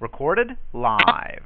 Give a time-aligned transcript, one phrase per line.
[0.00, 1.42] Recorded live.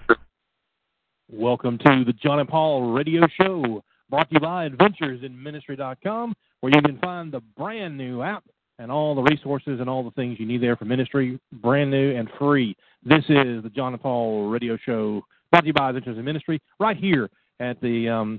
[1.30, 6.83] Welcome to the Jon and Paul Radio Show, brought to you by AdventuresInMinistry.com, where you
[6.83, 8.45] can find the brand new app
[8.79, 12.15] and all the resources and all the things you need there for ministry, brand new
[12.15, 12.77] and free.
[13.02, 16.61] This is the Jon and Paul Radio Show, brought to you by Adventures in Ministry,
[16.79, 18.39] right here at the um,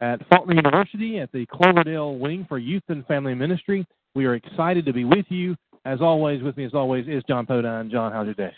[0.00, 3.86] at Faulkner University at the Cloverdale Wing for Youth and Family Ministry.
[4.16, 5.54] We are excited to be with you.
[5.84, 7.90] As always, with me as always is Jon Podine.
[7.90, 8.52] Jon, how's your day?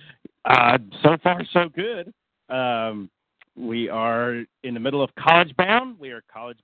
[0.44, 2.12] Uh, so far, so good.
[2.54, 3.10] Um,
[3.56, 5.98] we are in the middle of college bound.
[5.98, 6.58] We are college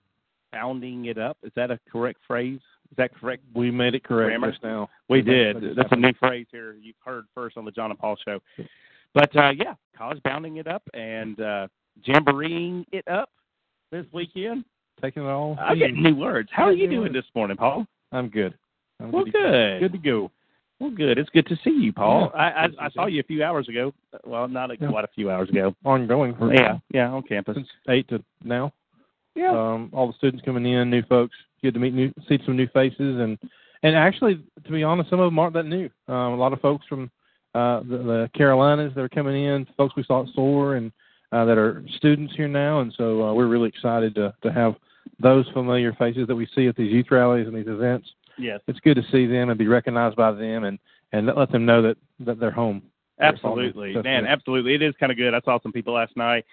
[0.53, 1.37] bounding it up.
[1.43, 2.61] Is that a correct phrase?
[2.91, 3.43] Is that correct?
[3.55, 4.53] We made it correct Grammar?
[4.53, 4.89] just now.
[5.09, 5.77] We We did.
[5.77, 6.75] That's a new phrase here.
[6.81, 8.39] You've heard first on the Jon and Paul show.
[9.15, 11.67] But uh, yeah, college bounding it up and uh,
[12.07, 13.31] jamboreeing it up
[13.91, 14.65] this weekend.
[15.01, 15.57] Taking it all.
[15.61, 16.51] I'm getting new words.
[16.53, 17.87] How are you doing this morning, Paul?
[18.13, 18.55] I'm good.
[19.01, 19.81] I'm Well, to- good.
[19.81, 20.31] Good to go.
[20.83, 21.17] Well, good.
[21.17, 22.33] It's good to see you, Paul.
[22.35, 23.21] Yeah, I, I I saw you.
[23.21, 23.95] a few hours ago.
[24.25, 24.89] Well, not a, Yeah.
[24.89, 25.77] quite a few hours ago.
[25.85, 27.55] Ongoing for Yeah, yeah, on campus.
[27.55, 28.73] since eight to now.
[29.37, 29.51] Yeah.
[29.53, 31.37] Um, all the students coming in, new folks.
[31.63, 33.39] Good to meet new, see some new faces, and
[33.85, 35.89] and actually, to be honest, some of them aren't that new.
[36.09, 37.13] Um, a lot of folks from
[37.55, 40.91] uh, the, the Carolinas that are coming in, folks we saw at SOAR, and
[41.31, 44.75] uh, that are students here now, and so uh, we're really excited to to have
[45.21, 48.09] those familiar faces that we see at these youth rallies and these events.
[48.39, 48.61] Yes.
[48.67, 50.79] It's good to see them and be recognized by them, and
[51.13, 52.83] and let them know that that they're home.
[53.21, 54.27] Absolutely, That's man.
[54.27, 55.35] Absolutely, it is kind of good.
[55.35, 56.45] I saw some people last night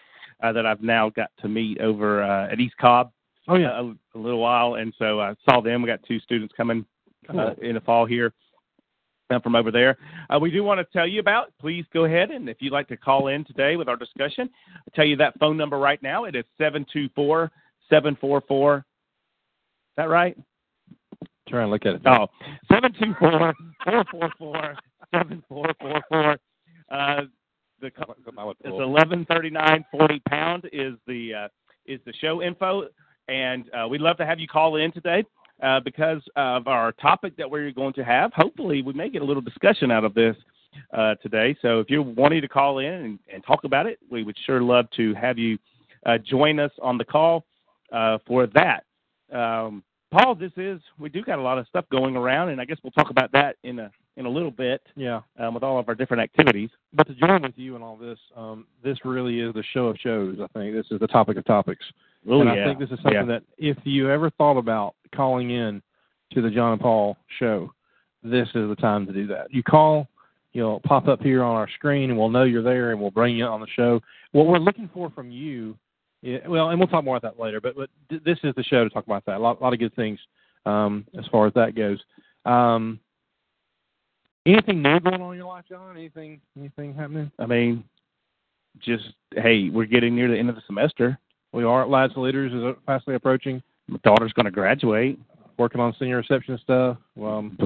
[0.43, 3.11] uh, that I've now got to meet over uh, at East Cobb.
[3.47, 5.81] Oh yeah, a, a little while, and so I saw them.
[5.81, 6.85] We got two students coming
[7.29, 8.33] uh, in the fall here
[9.29, 9.97] uh, from over there.
[10.29, 11.51] Uh, we do want to tell you about.
[11.59, 14.93] Please go ahead and if you'd like to call in today with our discussion, I'll
[14.95, 16.25] tell you that phone number right now.
[16.25, 17.51] It is seven two four
[17.89, 18.77] seven four four.
[18.77, 18.83] Is
[19.97, 20.37] that right?
[21.49, 22.01] Try and look at it.
[22.05, 22.27] Oh,
[22.71, 24.75] seven two four four four four
[25.13, 26.37] seven four four four.
[26.91, 27.21] Uh,
[27.81, 31.47] the co- it's eleven thirty nine forty pound is the uh,
[31.85, 32.87] is the show info,
[33.27, 35.23] and uh, we'd love to have you call in today
[35.63, 38.31] uh, because of our topic that we're going to have.
[38.33, 40.35] Hopefully, we may get a little discussion out of this
[40.93, 41.55] uh, today.
[41.61, 44.61] So if you're wanting to call in and, and talk about it, we would sure
[44.61, 45.57] love to have you
[46.05, 47.45] uh, join us on the call
[47.91, 48.83] uh, for that.
[49.35, 52.65] Um, Paul, this is we do got a lot of stuff going around, and I
[52.65, 55.21] guess we'll talk about that in a in a little bit Yeah.
[55.37, 56.69] um, with all of our different activities.
[56.93, 59.97] But to join with you in all this, um, this really is the show of
[59.97, 60.39] shows.
[60.41, 61.85] I think this is the topic of topics,
[62.27, 62.63] Oh, and yeah.
[62.63, 63.23] I think this is something Yeah.
[63.25, 65.81] that if you ever thought about calling in
[66.31, 67.71] to the Jon and Paul show,
[68.23, 69.53] this is the time to do that.
[69.53, 70.07] You call,
[70.53, 73.37] you'll pop up here on our screen, and we'll know you're there, and we'll bring
[73.37, 74.01] you on the show.
[74.33, 75.77] What we're looking for from you,
[76.25, 77.61] i well, and we'll talk more about that later.
[77.61, 79.37] But but this is the show to talk about that.
[79.37, 80.19] A lot, lot of good things
[80.65, 81.99] um, as far as that goes.
[82.45, 82.99] Um,
[84.45, 85.95] anything new going on in your life, Jon?
[85.95, 87.31] Anything anything happening?
[87.39, 87.83] I mean,
[88.79, 91.17] just hey, we're getting near the end of the semester.
[91.53, 93.61] We are Lads to Leaders is fastly approaching.
[93.87, 95.19] My daughter's going to graduate.
[95.57, 96.97] Working on senior reception stuff.
[97.21, 97.57] Um,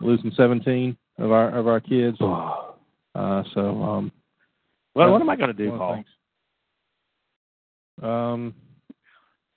[0.00, 2.16] losing 17 of our of our kids.
[2.20, 4.12] Uh, so um,
[4.94, 5.94] Well, what am I going to do, one of the Paul?
[5.94, 6.06] things.
[8.02, 8.54] Um,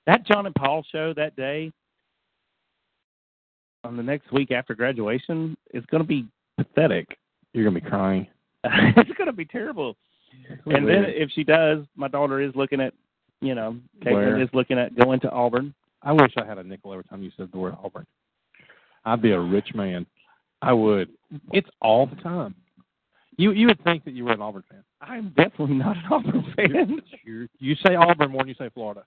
[0.05, 1.71] That Jon and Paul show that day
[3.83, 6.27] on the next week after graduation is going to be
[6.57, 7.17] pathetic.
[7.53, 8.27] you're gonna be crying.
[8.63, 9.95] it's going to be terrible.
[10.65, 12.93] And then if she does, my daughter is looking at,
[13.41, 13.77] you know?
[14.03, 15.73] Caitlin is looking at going to Auburn.
[16.03, 18.05] I wish I had a nickel every time you said the word Auburn.
[19.05, 20.05] I'd be a rich man.
[20.61, 21.09] I would.
[21.53, 22.55] It's all the time.
[23.37, 24.83] You you would think that you were an Auburn fan.
[25.01, 27.01] I'm definitely not an Auburn fan.
[27.25, 29.03] You you say Auburn more than you say Florida,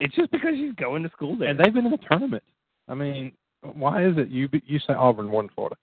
[0.00, 1.48] it's just because she's going to school there.
[1.48, 2.42] and they've been in the tournament.
[2.88, 3.32] I mean,
[3.62, 5.76] why is it you you say Auburn more than Florida?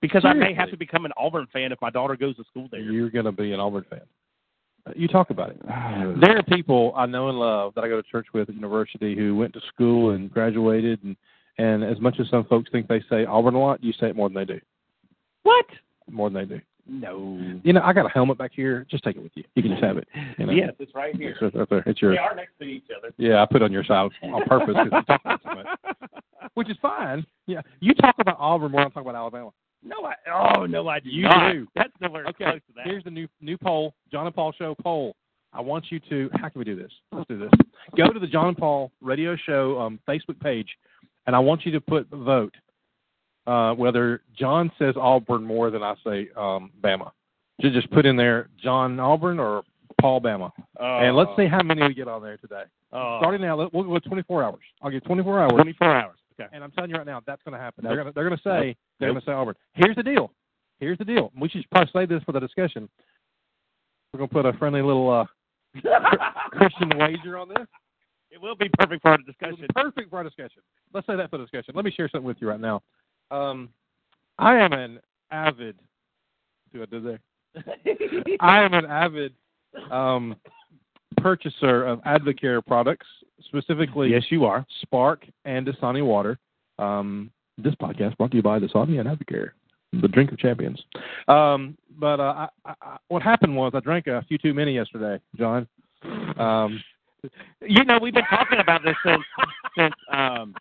[0.00, 2.66] because I may have to become an Auburn fan if my daughter goes to school
[2.70, 2.80] there.
[2.80, 4.00] You're going to be an Auburn fan.
[4.86, 5.60] Uh, You talk about it.
[6.20, 9.14] There are people I know and love that I go to church with at university
[9.16, 11.16] who went to school and graduated, and
[11.58, 14.16] and as much as some folks think they say Auburn a lot, you say it
[14.16, 14.60] more than they do.
[15.42, 15.66] what?
[16.10, 16.60] More than they do.
[16.88, 17.38] No.
[17.64, 18.86] You know, I got a helmet back here.
[18.90, 19.44] Just take it with you.
[19.54, 20.06] You can just have it.
[20.38, 20.52] You know?
[20.52, 21.36] Yes, it's right here.
[21.40, 21.82] It's right there.
[21.86, 22.14] It's yours.
[22.16, 23.12] They are next to each other.
[23.18, 25.66] Yeah, I put it on your side on purpose because you talk about so much,
[26.54, 27.26] which is fine.
[27.46, 29.50] Yeah, you talk about Auburn more than I talk about Alabama.
[29.82, 30.14] No, I.
[30.56, 31.52] Oh no, I do You not.
[31.52, 31.66] do.
[31.74, 32.86] That's nowhere Okay, close to that.
[32.86, 35.14] here's the new new poll, Jon and Paul Show poll.
[35.52, 36.28] I want you to.
[36.34, 36.90] How can we do this?
[37.12, 37.50] Let's do this.
[37.96, 40.68] Go to the Jon and Paul Radio Show um, Facebook page,
[41.26, 42.54] and I want you to put vote
[43.46, 47.10] uh, whether Jon says Auburn more than I say um, Bama.
[47.60, 49.62] Just just put in there Jon Auburn or
[50.00, 52.64] Paul Bama, and let's see how many we get on there today.
[52.92, 53.18] Oh.
[53.20, 54.60] Starting now, let- we'll go with 24 hours.
[54.82, 55.52] I'll give 24 hours.
[55.52, 56.18] 24 hours.
[56.38, 56.48] Okay.
[56.54, 57.82] And I'm telling you right now, that's going to happen.
[57.84, 57.90] Nope.
[57.90, 59.54] They're going to they're going to say they're going to say Auburn.
[59.72, 60.30] Here's the deal.
[60.80, 61.32] here's the deal.
[61.40, 62.88] We should probably say this for the discussion.
[64.12, 65.24] We're gonna put a friendly little uh,
[66.52, 67.66] Christian wager on this.
[68.30, 69.66] It will be perfect for our discussion.
[69.74, 70.62] perfect for our discussion.
[70.92, 71.74] Let's say that for the discussion.
[71.74, 72.82] Let me share something with you right now.
[73.30, 73.70] Um,
[74.38, 75.00] I am an
[75.30, 75.76] avid.
[76.72, 77.20] See what I did there?
[78.40, 79.34] I am an avid
[79.90, 80.36] um,
[81.18, 83.06] purchaser of Advocare products,
[83.46, 84.66] specifically yes, you are.
[84.82, 86.38] Spark and Dasani water.
[86.78, 89.50] Um, this podcast brought to you by Dasani and Advocare,
[90.00, 90.82] the drink of champions.
[91.28, 95.18] Um, but uh, I, I, what happened was I drank a few too many yesterday,
[95.36, 95.66] Jon.
[96.38, 96.82] Um,
[97.60, 99.22] You know, we've been talking about this since
[99.76, 100.54] since um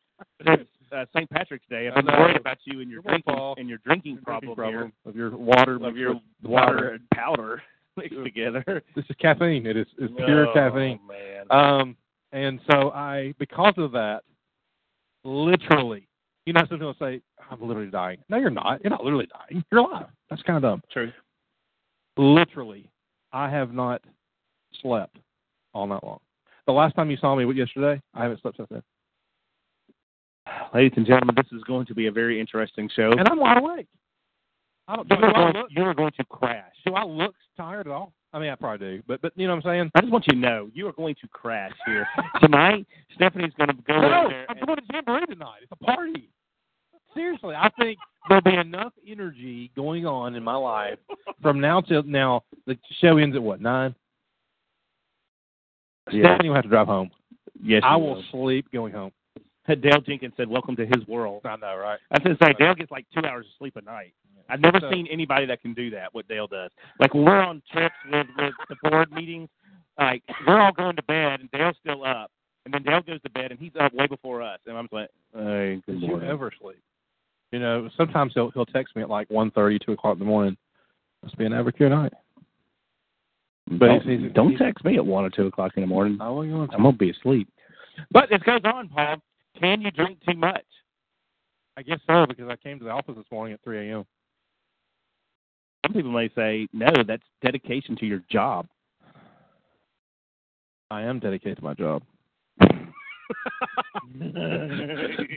[0.46, 1.30] since uh, St.
[1.30, 1.88] Patrick's Day.
[1.94, 3.56] I'm been I worried about you and your Come on, drinking Paul.
[3.58, 7.10] and your drinking drinking problem, problem of your water, of your mixed with water and
[7.14, 7.62] powder
[7.98, 8.84] mixed together.
[8.96, 9.66] This is caffeine.
[9.66, 11.00] It is it's pure Oh, caffeine.
[11.08, 11.46] man.
[11.50, 11.98] Um,
[12.32, 14.22] and so I, because of that,
[15.24, 16.08] literally,
[16.46, 18.84] you know, some people say, "I'm literally dying." No, you're not.
[18.84, 19.64] You're not literally dying.
[19.72, 20.08] You're alive.
[20.30, 20.82] That's kind of dumb.
[20.92, 21.12] True.
[22.18, 22.90] Literally,
[23.34, 24.02] I have not
[24.82, 25.18] slept
[25.74, 26.20] all night long.
[26.66, 28.82] The last time you saw me was yesterday, I haven't slept since then,
[30.74, 33.12] Ladies and gentlemen, this is going to be a very interesting show.
[33.12, 33.88] and I'm wide awake.
[34.88, 35.10] I don't.
[35.10, 36.74] Do, you are I going, look, you are going to crash.
[36.86, 38.14] do I look tired at all?
[38.34, 39.92] I mean, I probably do, but but you know what I'm saying.
[39.96, 42.06] I just want you to know you are going to crash here
[42.42, 42.86] tonight.
[43.16, 44.46] Stephanie's going to go No, there.
[44.50, 45.60] I'm going to Jamboree tonight.
[45.64, 46.30] It's a party.
[47.14, 47.98] Seriously, I think
[48.28, 51.00] there'll be enough energy going on in my life
[51.42, 52.44] from now till now.
[52.68, 53.96] The show ends at what nine?
[56.12, 56.24] Yeah.
[56.36, 57.10] Stephanie will have to drive home.
[57.64, 59.12] yes, I you will sleep going home.
[59.82, 62.00] Dale Jenkins said, "Welcome to his world." I know, right?
[62.12, 64.14] I to say Dale gets like two hours of sleep a night.
[64.50, 66.14] I've never So- seen anybody that can do that.
[66.14, 69.50] What Dale does, like when we're on trips with, with the board meetings,
[69.98, 72.30] like we're all going to bed and Dale's still up,
[72.66, 74.94] and then Dale goes to bed and he's up way before us, and I'm just
[74.94, 76.80] like, "Hey, good Did you ever sleep?
[77.52, 80.26] You know, sometimes he'll he'll text me at like one thirty, two o'clock in the
[80.26, 80.58] morning.
[81.24, 82.14] Must be an Advocare night.
[83.68, 85.88] But don't, he's- he's- don't he's- text me at one or two o'clock in the
[85.88, 86.18] morning.
[86.22, 87.48] I I'm gonna be asleep.
[88.12, 89.16] But it goes on, Paul.
[89.60, 90.66] Can you drink too much?
[91.78, 94.06] I guess so because I came to the office this morning at three a.m.
[95.86, 98.68] Some people may say, no, that's dedication to your job.
[100.90, 102.02] I am dedicated to my job.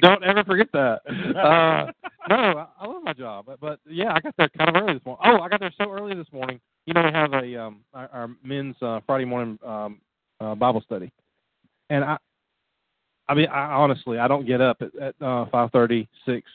[0.03, 1.01] Don't ever forget that.
[1.07, 1.91] Uh,
[2.29, 4.95] no, I, I love my job, but, but yeah, I got there kind of early
[4.95, 5.23] this morning.
[5.25, 6.61] Oh, I got there so early this morning.
[6.87, 10.01] You know, we have a um our, our men's uh, Friday morning um
[10.41, 11.11] uh, Bible study,
[11.91, 12.17] and I,
[13.29, 16.49] I mean, I honestly, I don't get up at, at uh, five thirty, six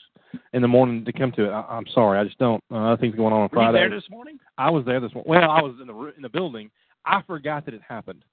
[0.52, 1.50] in the morning to come to it.
[1.50, 2.62] I, I'm sorry, I just don't.
[2.70, 3.78] Uh, other things going on on Were you Friday.
[3.78, 4.38] there this morning?
[4.58, 5.30] I was there this morning.
[5.30, 6.70] Well, I was in the in the building.
[7.06, 8.24] I forgot that it happened.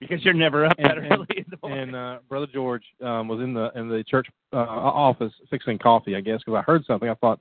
[0.00, 1.88] Because you're never up And- that and- early in the morning.
[1.88, 6.16] and uh, brother George um, was in the in the church uh, office fixing coffee,
[6.16, 7.10] I guess, because I heard something.
[7.10, 7.38] I thought,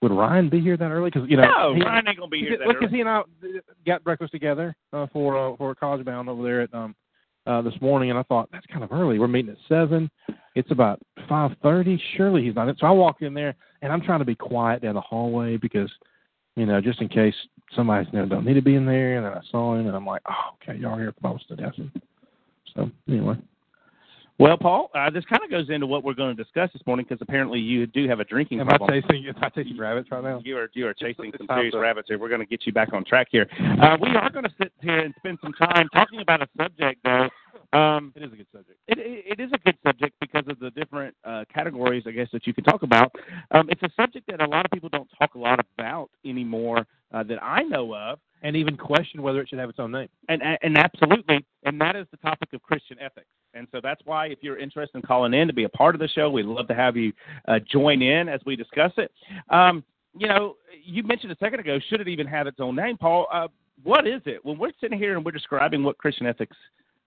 [0.00, 1.10] would Ryan be here that early?
[1.10, 2.94] Because you know, no, he, Ryan ain't gonna be here that because early.
[2.94, 3.22] he and I
[3.84, 6.94] got breakfast together uh, for uh, for college bound over there at um
[7.48, 9.18] uh, this morning, and I thought that's kind of early.
[9.18, 10.10] We're meeting at seven.
[10.54, 12.00] It's about five thirty.
[12.16, 12.68] Surely he's not.
[12.68, 12.76] in.
[12.76, 15.90] So I walk in there, and I'm trying to be quiet down the hallway because
[16.56, 17.34] you know just in case
[17.74, 19.16] somebody's you know don't need to be in there.
[19.16, 21.64] And then I saw him, and I'm like, oh, okay, y'all here the Bible study.
[22.74, 23.36] So anyway.
[24.38, 27.04] Well, Paul, uh, this kind of goes into what we're going to discuss this morning
[27.08, 30.22] because apparently you do have a drinking Am I chasing, am I chasing rabbits right
[30.22, 30.40] now?
[30.44, 32.20] You are you are chasing some serious to- rabbits here.
[32.20, 33.48] We're going to get you back on track here.
[33.82, 37.00] Uh, we are going to sit here and spend some time talking about a subject,
[37.02, 37.28] though.
[37.76, 38.78] Um, It is a good subject.
[38.86, 42.28] it, it, it is a good subject because of the different uh, categories, I guess,
[42.32, 43.12] that you can talk about.
[43.50, 46.86] Um, it's a subject that a lot of people don't talk a lot about anymore
[47.12, 50.08] uh, that I know of, And even question whether it should have its own name.
[50.28, 53.26] and, and absolutely, and that is the topic of Christian ethics.
[53.54, 56.00] And so that's why, if you're interested in calling in to be a part of
[56.00, 57.12] the show, we'd love to have you
[57.48, 59.10] uh, join in as we discuss it.
[59.50, 59.82] Um,
[60.16, 63.26] you know, you mentioned a second ago, should it even have its own name, Paul?
[63.32, 63.48] Uh,
[63.82, 64.44] what is it?
[64.44, 66.56] When we're sitting here and we're describing what Christian ethics,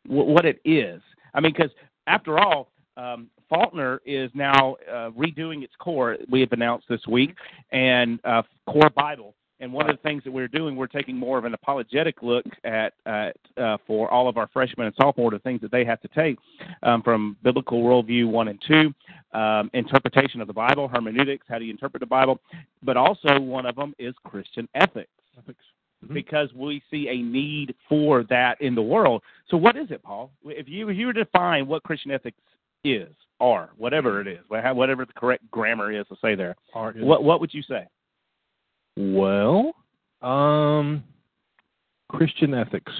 [0.05, 1.01] wh- what it is,
[1.33, 1.71] I mean, because
[2.07, 6.17] after all, um, Faulkner is now uh, redoing its core.
[6.29, 7.35] We have announced this week,
[7.71, 9.35] and uh, core Bible.
[9.61, 12.45] And one of the things that we're doing, we're taking more of an apologetic look
[12.63, 16.01] at, at uh, for all of our freshmen and sophomore, the things that they have
[16.01, 16.39] to take
[16.81, 18.91] um, from biblical worldview one and two,
[19.37, 22.39] um, interpretation of the Bible, hermeneutics, how do you interpret the Bible,
[22.81, 25.63] but also one of them is Christian ethics Ethics.
[26.11, 29.21] because we see a need for that in the world.
[29.47, 30.31] So, what is it, Paul?
[30.43, 32.37] If you if you were to define what Christian ethics
[32.83, 36.55] is, or whatever it is, whatever the correct grammar is to say there,
[37.05, 37.87] what what would you say?
[38.97, 39.73] Well,
[40.21, 41.03] um,
[42.09, 42.91] Christian ethics,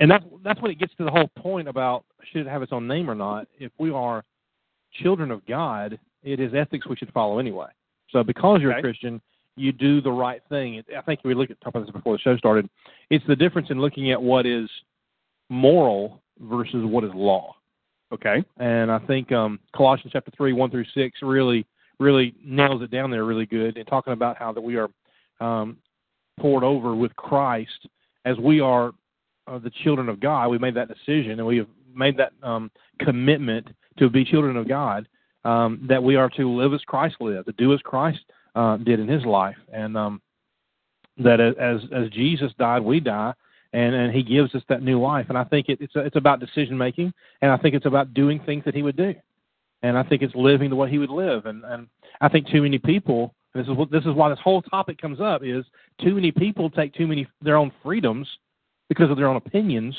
[0.00, 2.72] and that's that's when it gets to the whole point about should it have its
[2.72, 3.48] own name or not.
[3.58, 4.24] If we are
[5.02, 7.68] children of God, it is ethics we should follow anyway.
[8.10, 8.80] So because you're Okay.
[8.80, 9.20] a Christian,
[9.56, 10.82] you do the right thing.
[10.96, 12.68] I think we looked at talk about this before the show started.
[13.10, 14.68] It's the difference in looking at what is
[15.50, 17.54] moral versus what is law.
[18.12, 18.44] Okay.
[18.58, 21.66] And I think um, Colossians chapter three, one through six, really,
[21.98, 24.88] really nails it down there really good, and talking about how that we are
[25.40, 25.78] um,
[26.38, 27.88] poured over with Christ
[28.24, 28.92] as we are
[29.46, 30.48] uh, the children of God.
[30.48, 34.68] We made that decision, and we have made that um, commitment to be children of
[34.68, 35.08] God.
[35.44, 38.18] Um, that we are to live as Christ lived, to do as Christ
[38.54, 40.20] uh, did in His life, and um,
[41.16, 43.32] that as as Jesus died, we die,
[43.72, 45.26] and and He gives us that new life.
[45.28, 48.40] And I think it, it's it's about decision making, and I think it's about doing
[48.40, 49.14] things that He would do,
[49.82, 51.46] and I think it's living the way He would live.
[51.46, 51.86] And and
[52.20, 53.34] I think too many people.
[53.54, 55.42] This is what this is why this whole topic comes up.
[55.42, 55.64] Is
[56.00, 58.28] too many people take too many their own freedoms
[58.88, 59.96] because of their own opinions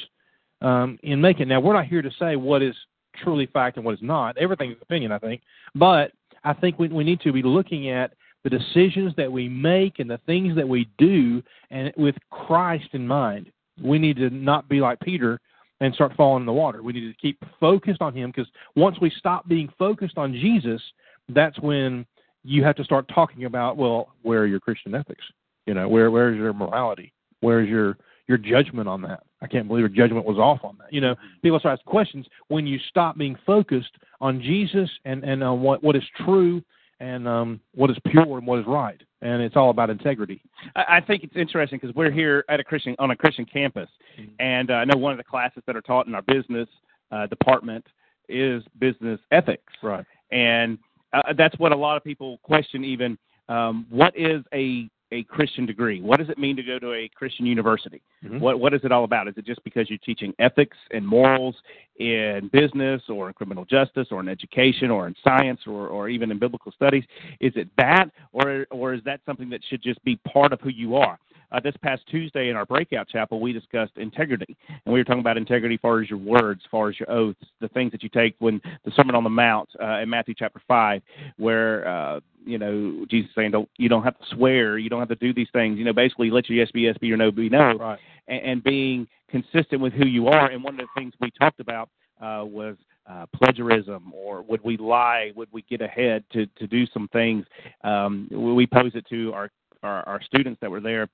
[0.62, 1.48] um, in making.
[1.48, 2.75] Now we're not here to say what is
[3.24, 4.38] truly fact and what is not.
[4.38, 5.41] Everything is opinion, I think.
[5.75, 6.12] But
[6.43, 10.09] I think we we need to be looking at the decisions that we make and
[10.09, 13.51] the things that we do, and with Christ in mind.
[13.81, 15.39] We need to not be like Peter
[15.81, 16.83] and start falling in the water.
[16.83, 20.81] We need to keep focused on Him because once we stop being focused on Jesus,
[21.29, 22.05] that's when
[22.43, 25.24] you have to start talking about, well, where are your Christian ethics?
[25.65, 27.13] You know, where where's your morality?
[27.41, 29.24] Where's your your judgment on that?
[29.41, 30.91] I can't believe your judgment was off on that.
[30.91, 31.39] You know, mm-hmm.
[31.41, 35.83] people start asking questions when you stop being focused on Jesus and and on what
[35.83, 36.62] what is true
[37.00, 39.01] and um, what is pure and what is right.
[39.22, 40.41] And it's all about integrity.
[40.75, 43.89] I, I think it's interesting because we're here at a Christian on a Christian campus,
[44.20, 44.29] Mhm.
[44.39, 46.68] and uh, I know one of the classes that are taught in our business
[47.12, 47.86] uh, department
[48.27, 50.06] is business ethics, Right.
[50.32, 50.77] and
[51.13, 52.84] uh, that's what a lot of people question.
[52.86, 53.18] Even
[53.50, 56.01] um, what is a a Christian degree?
[56.01, 58.01] What does it mean to go to a Christian university?
[58.23, 58.39] Mhm.
[58.39, 59.27] What what is it all about?
[59.27, 61.55] Is it just because you're teaching ethics and morals
[61.97, 66.31] in business or in criminal justice or in education or in science or, or even
[66.31, 67.03] in biblical studies?
[67.39, 70.69] Is it that or or is that something that should just be part of who
[70.69, 71.17] you are?
[71.51, 75.20] Uh, this past Tuesday in our breakout chapel, we discussed integrity, and we were talking
[75.20, 78.03] about integrity as far as your words, as far as your oaths, the things that
[78.03, 81.01] you take when the Sermon on the Mount uh, in Matthew chapter five,
[81.38, 85.00] where uh, you know Jesus is saying, "Don't you don't have to swear, you don't
[85.00, 87.18] have to do these things." You know, basically, let your yes be yes, be your
[87.18, 88.00] no be no Right.
[88.27, 90.50] and, and being consistent with who you are.
[90.51, 91.89] And one of the things we talked about
[92.22, 92.75] uh, was
[93.10, 95.32] uh, plagiarism, or would we lie?
[95.36, 97.46] Would we get ahead to to do some things?
[97.84, 99.50] Um, we posed it to our,
[99.82, 101.08] our our students that were there.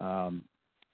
[0.00, 0.44] Um,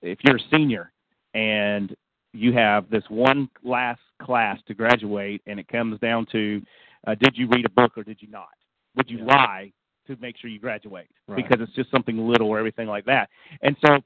[0.03, 0.93] if you're a senior
[1.35, 1.95] and
[2.33, 6.63] you have this one last class to graduate, and it comes down to,
[7.07, 8.49] uh, did you read a book or did you not?
[8.97, 9.25] Would you Yeah.
[9.25, 9.73] lie
[10.07, 11.09] to make sure you graduate?
[11.27, 11.37] Right.
[11.37, 13.31] Because it's just something little or everything like that.
[13.63, 13.99] And so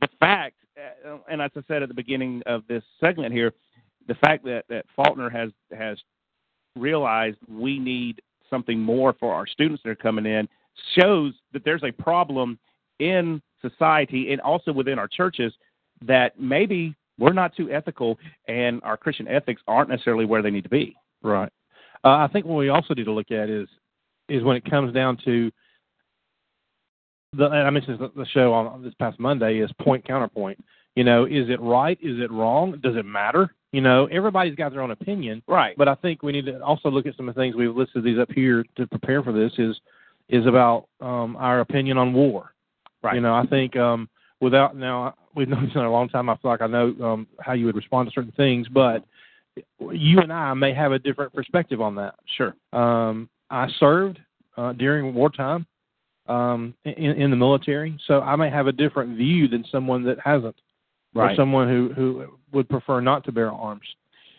[0.00, 0.56] the fact,
[1.06, 3.52] uh, and as I said at the beginning of this segment here,
[4.06, 5.98] the fact that, that Faulkner has has
[6.76, 10.48] realized we need something more for our students that are coming in
[10.98, 12.58] shows that there's a problem
[12.98, 15.52] in society and also within our churches
[16.06, 20.64] that maybe we're not too ethical and our Christian ethics aren't necessarily where they need
[20.64, 20.96] to be.
[21.22, 21.52] Right.
[22.02, 23.68] Uh, I think what we also need to look at is
[24.28, 25.50] is when it comes down to
[27.32, 27.44] the.
[27.46, 30.64] And I mentioned the- the show on this past Monday is point counterpoint.
[30.96, 31.98] You know, is it right?
[32.00, 32.78] Is it wrong?
[32.80, 33.54] Does it matter?
[33.72, 35.76] You know, everybody's got their own opinion, Right.
[35.76, 38.02] but I think we need to also look at some of the things we've listed
[38.02, 39.56] these up here to prepare for this.
[39.58, 39.80] Is
[40.28, 42.54] is about um, our opinion on war.
[43.02, 43.14] Right.
[43.14, 44.08] You know, I think um,
[44.40, 46.28] without now we've known each other a long time.
[46.28, 49.04] I feel like I know um, how you would respond to certain things, but
[49.92, 52.14] you and I may have a different perspective on that.
[52.36, 52.54] Sure.
[52.72, 54.18] Um, I served
[54.56, 55.66] uh, during wartime
[56.28, 60.18] um, in, in the military, so I may have a different view than someone that
[60.24, 60.56] hasn't,
[61.14, 63.82] or someone who who would prefer not to bear arms.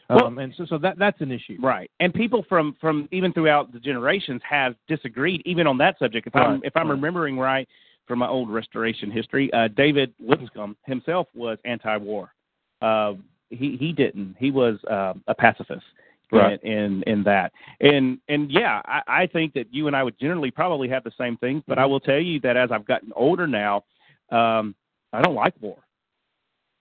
[0.10, 1.58] Well- Um, and so, so that that's an issue.
[1.62, 6.28] Right, and people from from even throughout the generations have disagreed even on that subject.
[6.28, 6.96] If I'm if I'm right.
[6.96, 7.68] remembering right
[8.12, 12.34] from my old restoration history, uh, David Lipscomb himself was anti-war.
[12.82, 13.14] Uh,
[13.50, 14.36] he he didn't.
[14.38, 15.86] He was uh, a pacifist.
[16.34, 16.62] Right.
[16.64, 17.52] In, in in that
[17.82, 21.12] and and yeah I, I think that you and I would generally probably have the
[21.18, 21.92] same things but I Mm-hmm.
[21.92, 23.84] will tell you that as I've gotten older now
[24.32, 24.74] um
[25.12, 25.80] I don't like war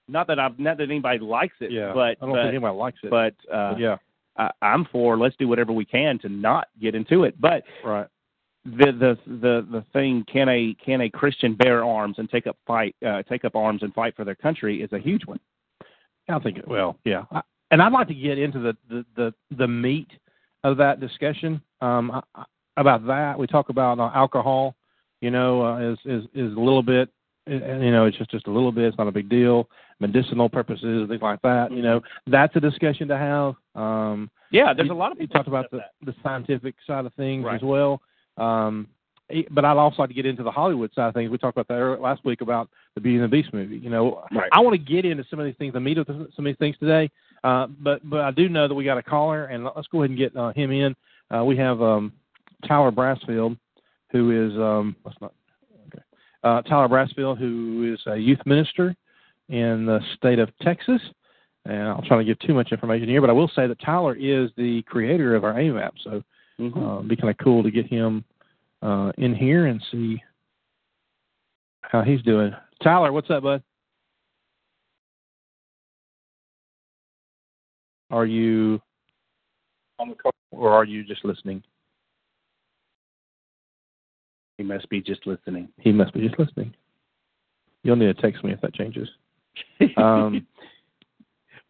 [0.06, 2.76] not that I've not that anybody likes it Yeah, but I don't but, think anybody
[2.76, 3.10] likes it.
[3.10, 3.96] but uh yeah,
[4.36, 7.34] I, I'm for let's do whatever we can to not get into it.
[7.40, 8.06] But right.
[8.64, 12.56] The the the the thing can a can a Christian bear arms and take up
[12.66, 15.40] fight uh, take up arms and fight for their country is a huge one.
[16.28, 17.24] I think it well, yeah.
[17.32, 17.40] I,
[17.72, 20.08] and I'd like to get into the the the, the meat
[20.62, 22.44] of that discussion um, I-
[22.76, 23.38] about that.
[23.38, 24.76] We talk about uh, alcohol.
[25.20, 27.08] You know, uh, is is is a little bit.
[27.50, 28.84] uh, You know, it's just just a little bit.
[28.84, 29.68] It's not a big deal.
[29.98, 31.72] Medicinal purposes, things like that.
[31.72, 33.54] You know, that's a discussion to have.
[33.74, 37.06] Um, Yeah, there's you- a lot of people talked about that the the scientific side
[37.06, 37.56] of things Right.
[37.56, 38.00] as well.
[38.40, 38.88] Um,
[39.30, 41.30] eh, but I'd also like to get into the Hollywood side of things.
[41.30, 43.76] We talked about that last week about the Beauty and the Beast movie.
[43.76, 44.48] You know, Right.
[44.52, 46.56] I want to get into some of these things, the meat of some of these
[46.56, 47.10] things today.
[47.44, 50.10] Uh, but but I do know that we got a caller, and let's go ahead
[50.10, 50.96] and get uh, him in.
[51.30, 52.12] Uh, we have um,
[52.66, 53.56] Tyler Brassfield,
[54.10, 55.32] who is um, let's not
[55.88, 56.02] okay.
[56.42, 58.94] Uh, Tyler Brassfield, who is a youth minister
[59.48, 61.00] in the state of Texas.
[61.66, 64.14] And I'll try to give too much information here, but I will say that Tyler
[64.14, 66.22] is the creator of our AIM app, so
[66.58, 66.76] Mhm.
[66.76, 68.24] uh, it'd be kind of cool to get him
[68.82, 70.22] uh, in here and see
[71.82, 72.52] how he's doing.
[72.82, 73.62] Tyler, what's up, bud?
[78.10, 78.80] Are you
[79.98, 81.62] on the call, or are you just listening?
[84.60, 85.70] he must be just listening.
[85.78, 86.74] He must be just listening.
[87.82, 89.08] You'll need to text me if that changes.
[89.96, 90.46] Um,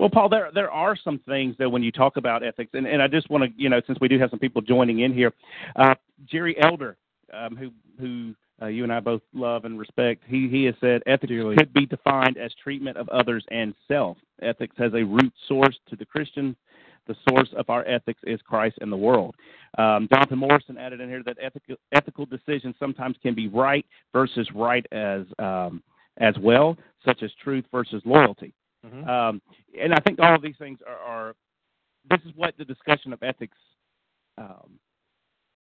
[0.01, 3.03] Well, Paul, there there are some things that when you talk about ethics, and, and
[3.03, 5.31] I just want to, you know, since we do have some people joining in here,
[5.77, 6.97] uh, Jerry Elder,
[7.35, 11.03] um, who who uh, you and I both love and respect, he he has said
[11.05, 11.55] ethics Dearly.
[11.55, 14.17] could be defined as treatment of others and self.
[14.41, 16.57] Ethics has a root source to the Christian.
[17.07, 19.35] The source of our ethics is Christ and the world.
[19.77, 24.49] Um, Jonathan Morrison added in here that ethical ethical decisions sometimes can be right versus
[24.55, 25.83] right as um,
[26.17, 28.55] as well, such as truth versus loyalty.
[28.87, 29.07] Mhm.
[29.07, 29.43] Um,
[29.79, 31.35] and I think all of these things are, are
[32.09, 33.57] this is what the discussion of ethics,
[34.39, 34.79] um,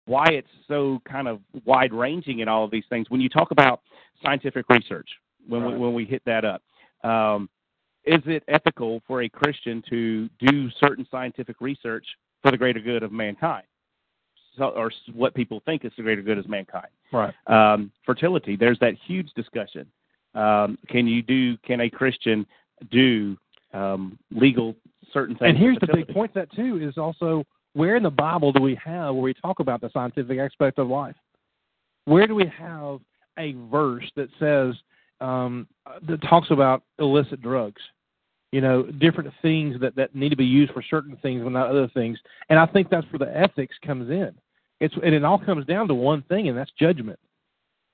[0.06, 3.10] why it's so kind of wide ranging in all of these things.
[3.10, 3.80] When you talk about
[4.22, 5.08] scientific research,
[5.46, 6.62] when we, when we hit that up,
[7.04, 7.48] um,
[8.04, 12.06] is it ethical for a Christian to do certain scientific research
[12.42, 13.64] for the greater good of mankind?
[14.56, 17.32] So, or what people think is the greater good of mankind Right.
[17.46, 18.56] um, fertility.
[18.56, 19.86] There's that huge discussion.
[20.34, 21.56] Um, can you do?
[21.58, 22.46] Can a Christian
[22.90, 23.36] do
[23.72, 24.74] um, legal
[25.12, 25.50] certain things?
[25.50, 27.44] And here's the big point that too is also
[27.74, 30.88] where in the Bible do we have where we talk about the scientific aspect of
[30.88, 31.16] life?
[32.04, 33.00] Where do we have
[33.38, 34.74] a verse that says
[35.20, 35.68] um,
[36.06, 37.80] that talks about illicit drugs?
[38.50, 41.68] You know, different things that that need to be used for certain things, but not
[41.68, 42.18] other things.
[42.48, 44.32] And I think that's where the ethics comes in.
[44.80, 47.18] It's and it all comes down to one thing, and that's judgment.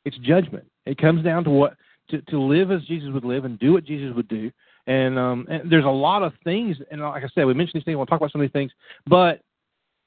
[0.05, 0.64] It's judgment.
[0.87, 1.77] It comes down to what
[2.11, 4.51] to to live as Jesus would live and do what Jesus would do.
[4.87, 7.85] And um, and there's a lot of things, and like I said, we mentioned these
[7.85, 7.97] things.
[7.97, 8.70] We'll talk about some of these things,
[9.07, 9.40] but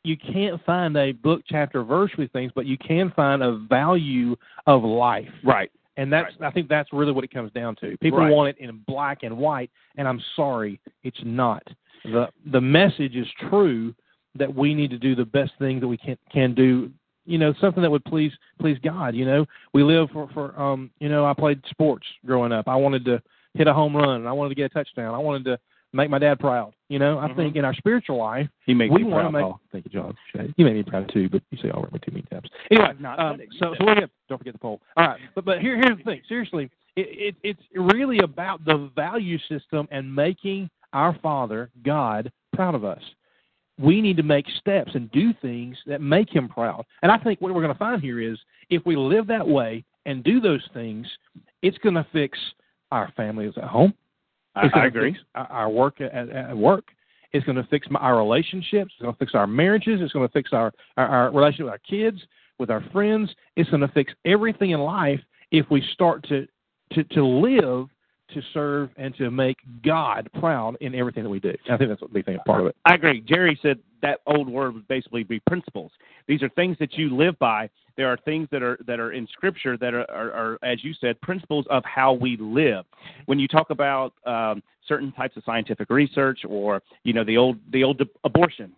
[0.03, 4.35] you can't find a book, chapter, verse with things, but you can find a value
[4.67, 5.27] of life.
[5.43, 5.71] right.
[5.97, 7.97] And that's I think that's really what it comes down to.
[7.97, 8.31] People Right.
[8.31, 11.63] want it in black and white, and I'm sorry, it's not.
[12.03, 13.95] the The message is true
[14.35, 16.91] that we need to do the best thing that we can can do.
[17.25, 19.15] You know, something that would please please God.
[19.15, 20.91] You know, we live for for um.
[20.99, 22.67] You know, I played sports growing up.
[22.67, 23.19] I wanted to
[23.57, 25.13] hit a home run, and I wanted to get a touchdown.
[25.13, 25.59] I wanted to
[25.93, 26.73] make my dad proud.
[26.89, 27.35] You know, I Mhm.
[27.35, 29.41] think in our spiritual life, He makes we me want to proud, make.
[29.41, 29.61] Paul.
[29.71, 30.53] Thank you, Jon.
[30.57, 32.49] You made me proud too, but you say all right with too many times.
[32.71, 34.81] Anyway, not um, so so gonna don't forget the poll.
[34.95, 36.21] All right, but but here here's the thing.
[36.27, 42.75] Seriously, it, it it's really about the value system and making our Father God proud
[42.75, 43.01] of us.
[43.79, 46.85] We need to make steps and do things that make Him proud.
[47.03, 48.39] And I think what we're going to find here is
[48.69, 51.05] if we live that way and do those things,
[51.61, 52.39] it's going to fix
[52.91, 53.93] our families at home.
[54.55, 55.15] I, I agree.
[55.35, 56.85] Our, work at, at at work.
[57.31, 58.91] It's going to fix my, our relationships.
[58.95, 59.99] It's going to fix our marriages.
[60.01, 62.21] It's going to fix our, our, our relationship with our kids,
[62.57, 63.29] with our friends.
[63.55, 65.19] It's going to fix everything in life
[65.51, 66.47] if we start to,
[66.93, 67.87] to, to live
[68.33, 71.53] to serve and to make God proud in everything that we do.
[71.69, 72.75] I think that's a big thing, part of it.
[72.85, 73.21] I agree.
[73.21, 75.91] Jerry said that old word would basically be principles.
[76.27, 77.69] These are things that you live by.
[77.95, 80.93] There are things that are that are in Scripture that are, are, are as you
[80.99, 82.85] said, principles of how we live.
[83.25, 87.57] When you talk about um, certain types of scientific research, or you know the old
[87.71, 88.71] the old abortion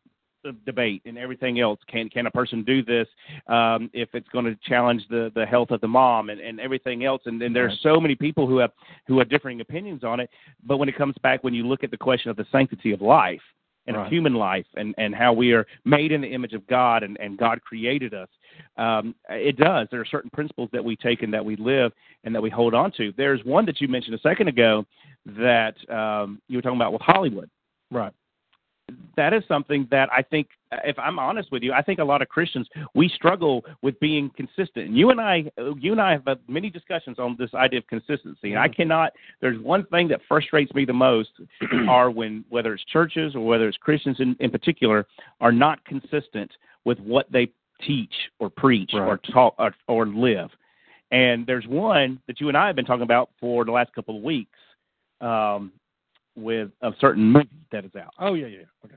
[0.65, 3.07] debate and everything else, can can a person do this
[3.47, 7.05] um, if it's going to challenge the the health of the mom and, and everything
[7.05, 7.21] else?
[7.25, 7.93] And then there's Right.
[7.93, 8.71] so many people who have
[9.07, 10.29] who have differing opinions on it.
[10.63, 13.01] But when it comes back, when you look at the question of the sanctity of
[13.01, 13.41] life
[13.87, 14.05] and Right.
[14.05, 17.17] of human life and, and how we are made in the image of God and,
[17.19, 18.29] and God created us,
[18.77, 19.87] um, it does.
[19.89, 21.91] There are certain principles that we take and that we live
[22.23, 23.13] and that we hold on to.
[23.17, 24.85] There's one that you mentioned a second ago
[25.25, 27.49] that um, you were talking about with Hollywood.
[27.91, 28.13] Right.
[29.15, 30.47] That is something that I think,
[30.83, 34.29] if I'm honest with you, I think a lot of Christians we struggle with being
[34.35, 34.87] consistent.
[34.87, 37.87] And you and I, you and I have had many discussions on this idea of
[37.87, 38.51] consistency.
[38.51, 38.75] And I Mhm.
[38.75, 39.13] cannot.
[39.41, 41.31] There's one thing that frustrates me the most
[41.87, 45.07] are when whether it's churches or whether it's Christians in, in particular
[45.41, 46.51] are not consistent
[46.85, 47.49] with what they
[47.81, 50.49] teach or preach or talk or, or live.
[51.11, 54.17] And there's one that you and I have been talking about for the last couple
[54.17, 54.57] of weeks
[55.21, 55.71] um,
[56.41, 58.13] with a certain movie that is out.
[58.19, 58.59] Oh, yeah, yeah.
[58.85, 58.95] Okay.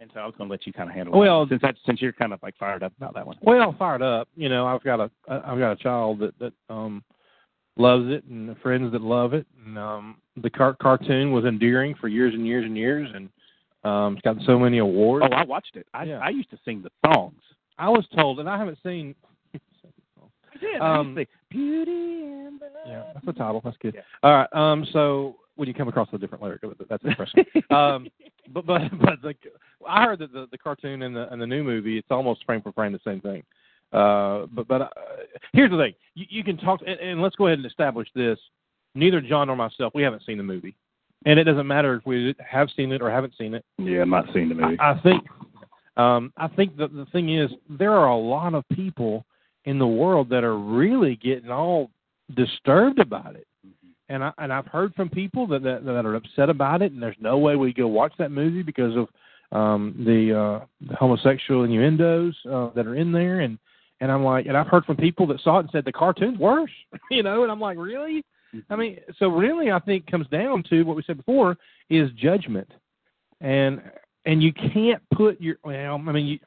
[0.00, 1.78] And so I was going to let you kind of handle Well, that, since that's
[1.86, 3.36] since you're kind of like fired up about that one.
[3.42, 4.28] Well, fired up.
[4.36, 7.02] You know, I've got a I've got a child that that um
[7.76, 12.08] loves it and friends that love it and um the car- cartoon was endearing for
[12.08, 13.28] years and years and years and
[13.84, 15.26] um it's got so many awards.
[15.30, 15.86] Oh, I watched it.
[15.94, 16.18] I Yeah.
[16.18, 17.40] I used to sing the songs.
[17.78, 19.14] I was told and I haven't seen
[19.54, 20.80] I did.
[20.80, 23.60] I I used used to to Beauty and the Yeah, that's the title.
[23.64, 23.94] That's good.
[23.94, 24.02] Yeah.
[24.22, 24.48] All right.
[24.52, 24.86] Um.
[24.92, 27.44] So when you come across a different lyric, that's interesting.
[27.70, 28.08] um.
[28.52, 29.34] But but but the,
[29.88, 32.62] I heard that the the cartoon and the and the new movie, it's almost frame
[32.62, 33.42] for frame the same thing.
[33.92, 34.46] Uh.
[34.52, 34.88] But but uh,
[35.52, 35.94] here's the thing.
[36.14, 38.38] You, you can talk and, and let's go ahead and establish this.
[38.94, 40.76] Neither Jon nor myself, we haven't seen the movie,
[41.26, 43.64] and it doesn't matter if we have seen it or haven't seen it.
[43.78, 44.78] Yeah, I'm not seeing the movie.
[44.78, 45.24] I, I think
[45.96, 49.24] um, I think that the thing is there are a lot of people
[49.64, 51.90] in the world that are really getting all
[52.34, 53.46] disturbed about it.
[54.08, 57.02] And I and I've heard from people that, that that are upset about it and
[57.02, 59.08] there's no way we go watch that movie because of
[59.58, 63.58] um the uh the homosexual innuendos uh that are in there and
[64.00, 66.38] and I'm like and I've heard from people that saw it and said the cartoon's
[66.38, 66.70] worse.
[67.10, 68.24] you know, and I'm like, Really?
[68.70, 71.56] I mean, so really, I think comes down to what we said before
[71.90, 72.70] is judgment,
[73.40, 73.80] and
[74.26, 76.38] and you can't put your well, I mean, you,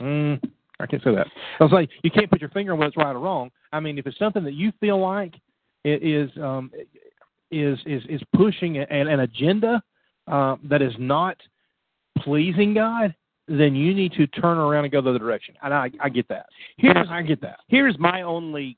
[0.00, 0.42] mm,
[0.78, 1.26] I can't say that.
[1.58, 3.50] I was like, you can't put your finger on what's right or wrong.
[3.72, 5.34] I mean, if it's something that you feel like
[5.84, 6.70] is um,
[7.50, 9.82] is is is pushing an, an agenda
[10.26, 11.36] uh, that is not
[12.18, 13.14] pleasing God,
[13.48, 15.54] then you need to turn around and go the other direction.
[15.62, 16.46] And I, I get that.
[16.76, 17.60] Here's- I get that.
[17.68, 18.76] Here's my only.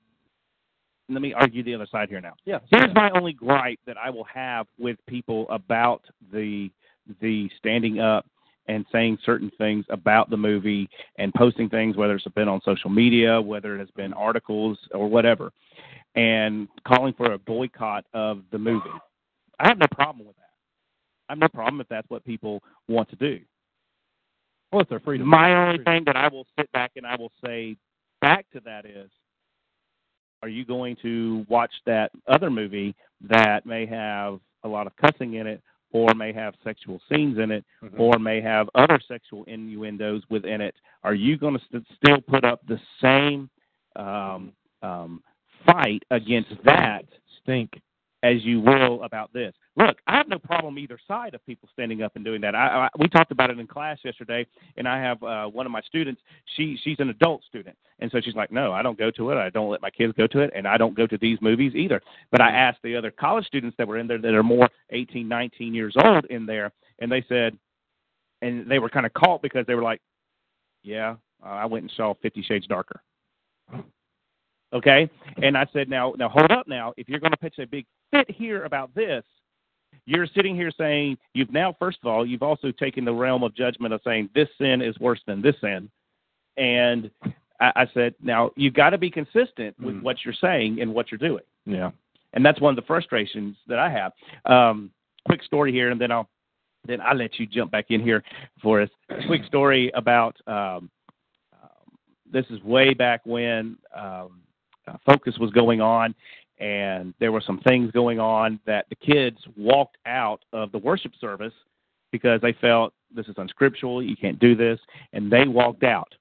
[1.08, 2.34] Let me argue the other side here now.
[2.46, 2.60] Yeah.
[2.70, 6.70] Here's my only gripe that I will have with people about the
[7.20, 8.24] the standing up
[8.68, 10.88] and saying certain things about the movie
[11.18, 15.08] and posting things, whether it's been on social media, whether it has been articles or
[15.08, 15.52] whatever,
[16.14, 18.90] and calling for a boycott of the movie.
[19.58, 20.50] I have no problem with that.
[21.28, 23.40] I have no problem if that's what people want to do.
[24.70, 25.28] Well, it's their freedom.
[25.28, 27.76] My only thing that I will sit back and I will say
[28.20, 29.10] back to that is,
[30.42, 32.94] are you going to watch that other movie
[33.28, 37.50] that may have a lot of cussing in it, or may have sexual scenes in
[37.50, 38.00] it, Mhm.
[38.00, 40.74] or may have other sexual innuendos within it?
[41.04, 43.50] Are you going to st- still put up the same
[43.96, 45.22] um, um,
[45.66, 47.04] fight against that
[47.42, 47.70] stink.
[48.22, 49.52] as you will about this.
[49.76, 52.54] Look, I have no problem either side of people standing up and doing that.
[52.54, 54.46] I, I we talked about it in class yesterday,
[54.76, 56.20] and I have uh, one of my students.
[56.56, 59.36] She she's an adult student, and so she's like, "No, I don't go to it.
[59.36, 61.74] I don't let my kids go to it, and I don't go to these movies
[61.74, 64.68] either." But I asked the other college students that were in there that are more
[64.90, 66.70] 18, 19 years old in there,
[67.00, 67.56] and they said,
[68.42, 70.00] and they were kind of caught because they were like,
[70.82, 73.02] "Yeah, uh, I went and saw Fifty Shades Darker."
[74.72, 75.10] Okay,
[75.42, 76.66] and I said, "Now, now hold up.
[76.66, 79.22] Now, if you're going to pitch a big fit here about this,
[80.06, 83.54] you're sitting here saying you've now, first of all, you've also taken the realm of
[83.54, 85.90] judgment of saying this sin is worse than this sin,
[86.56, 87.10] and
[87.60, 90.02] I, I said, now you've got to be consistent with Mm.
[90.02, 91.90] what you're saying and what you're doing, Yeah.
[92.32, 94.12] and that's one of the frustrations that I have.
[94.46, 94.90] Um,
[95.26, 96.28] quick story here, and then I'll
[96.84, 98.24] then I'll let you jump back in here
[98.60, 98.88] for us.
[99.28, 100.90] quick story about um,
[101.52, 101.86] um,
[102.28, 104.40] this is way back when um,
[104.86, 106.14] Uh, focus was going on,
[106.58, 111.12] and there were some things going on that the kids walked out of the worship
[111.20, 111.54] service
[112.10, 114.78] because they felt this is unscriptural, you can't do this,
[115.12, 116.12] and they walked out.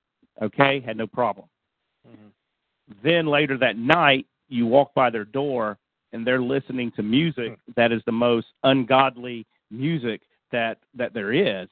[0.41, 1.47] Okay, had no problem.
[2.07, 2.27] Mm-hmm.
[3.03, 5.77] Then later that night, you walk by their door
[6.13, 7.71] and they're listening to music hmm.
[7.75, 10.21] that is the most ungodly music
[10.51, 11.69] that that there is.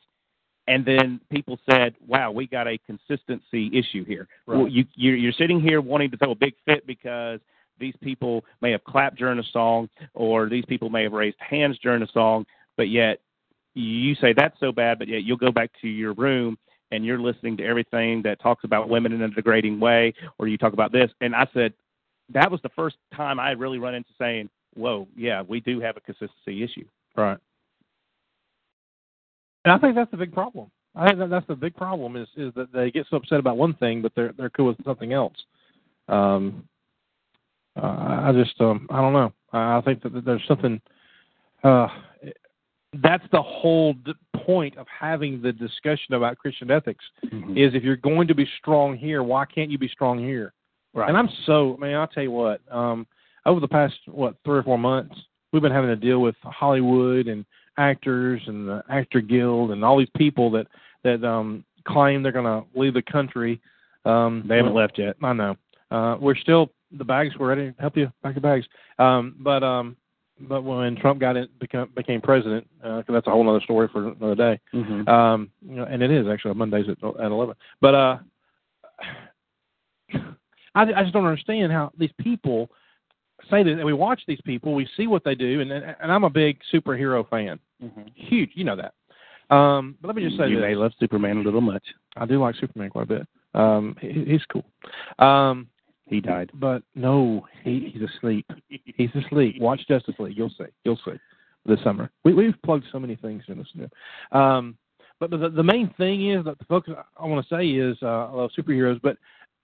[0.69, 4.27] And then people said, "Wow, we got a consistency issue here.
[4.45, 4.59] Right.
[4.59, 7.39] Well, you you're, sitting here wanting to throw a big fit because
[7.79, 11.79] these people may have clapped during a song, or these people may have raised hands
[11.81, 12.45] during a song,
[12.77, 13.19] but yet
[13.73, 16.55] you say that's so bad, but yet you'll go back to your room
[16.91, 20.57] and you're listening to everything that talks about women in a degrading way, or you
[20.57, 21.09] talk about this.
[21.21, 21.73] And I said,
[22.29, 25.79] that was the first time I had really run into saying, whoa, yeah, we do
[25.79, 26.85] have a consistency issue.
[27.15, 27.37] Right.
[29.65, 30.71] And I think that's the big problem.
[30.95, 33.57] I think that that's the big problem is is that they get so upset about
[33.57, 35.35] one thing, but they're they're cool with something else.
[36.07, 36.67] Um,
[37.81, 37.85] uh,
[38.25, 39.33] I just um, I don't know.
[39.53, 40.81] I think that that there's something.
[41.63, 41.87] Uh,
[43.03, 44.13] that's the whole d-
[44.45, 48.97] point of having the discussion about Christian ethics is if you're going to be strong
[48.97, 50.53] here, why can't you be strong here?
[50.95, 51.07] Right.
[51.07, 52.61] And I'm so man, I'll tell you what.
[52.71, 53.05] Um,
[53.45, 55.15] over the past what three or four months,
[55.51, 57.45] we've been having to deal with Hollywood and
[57.79, 60.67] actors and the Actor Guild and all these people that
[61.03, 63.61] that um, claim they're going to leave the country.
[64.05, 65.15] Um, They haven't left yet.
[65.23, 65.55] I know.
[65.91, 67.35] Uh, we're still the bags.
[67.39, 68.65] We're ready to help you pack your bags.
[68.97, 69.95] Um, but um,
[70.41, 74.09] but when Trump got it become, became president, uh, that's a whole other story for
[74.09, 74.59] another day.
[74.73, 75.09] Mm-hmm.
[75.09, 77.55] Um, you know, and it is actually Mondays at at eleven.
[77.81, 78.17] But uh,
[80.75, 82.69] I, I just don't understand how these people
[83.49, 83.71] say that.
[83.71, 86.59] And we watch these people, we see what they do, and and I'm a big
[86.73, 88.01] superhero fan, mm-hmm.
[88.15, 88.51] huge.
[88.55, 88.93] You know that.
[89.53, 90.61] Um, but let me just say you this.
[90.61, 91.83] may love Superman a little much.
[92.15, 93.27] I do like Superman quite a bit.
[93.55, 94.65] Um, he, he's cool.
[95.17, 95.67] Um,
[96.05, 96.51] he died.
[96.53, 98.45] But no, he, he's asleep.
[98.67, 99.59] he's asleep.
[99.59, 100.37] Watch Justice League.
[100.37, 100.65] You'll see.
[100.83, 101.17] You'll see.
[101.65, 103.67] This summer, we we've plugged so many things in this.
[104.31, 104.77] Um,
[105.19, 108.27] but the the main thing is that the focus I want to say is uh,
[108.27, 109.17] I love superheroes, but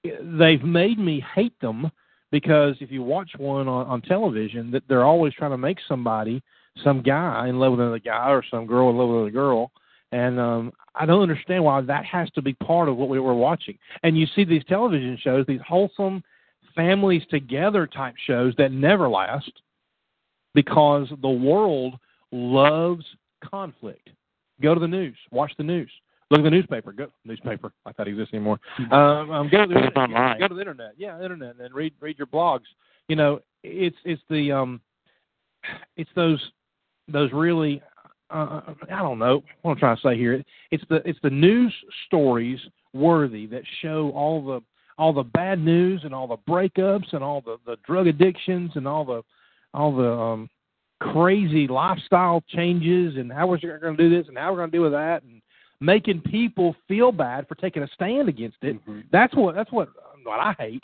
[0.03, 1.89] they've made me hate them
[2.35, 6.43] because if you watch one on, on television, that they're always trying to make somebody,
[6.83, 9.71] some guy in love with another guy or some girl in love with another girl,
[10.11, 13.33] and um, I don't understand why that has to be part of what we were
[13.33, 13.77] watching.
[14.03, 16.25] And you see these television shows, these wholesome
[16.75, 19.53] families together type shows that never last
[20.53, 21.95] because the world
[22.33, 23.05] loves
[23.49, 24.09] conflict.
[24.61, 25.89] Go to the news, watch the news,
[26.31, 26.91] look at the newspaper.
[26.91, 28.59] Go newspaper, I thought it exists anymore.
[28.91, 30.39] Um, um, go to the it's online.
[30.39, 32.65] Go to the internet, yeah, internet, and read read your blogs.
[33.07, 34.81] You know, it's it's the um,
[35.97, 36.41] it's those
[37.07, 37.81] those really
[38.29, 38.61] uh,
[38.91, 40.43] I don't know what I'm trying to say here.
[40.71, 41.73] It's the it's the news
[42.07, 42.59] stories
[42.93, 44.61] worthy that show all the
[44.97, 48.87] all the bad news and all the breakups and all the the drug addictions and
[48.87, 49.21] all the
[49.73, 50.49] all the um
[51.01, 54.75] crazy lifestyle changes and how we're going to do this and how we're going to
[54.75, 55.41] deal with that and
[55.79, 58.75] making people feel bad for taking a stand against it.
[58.81, 59.01] Mm-hmm.
[59.11, 59.89] That's what that's what
[60.23, 60.83] what I hate.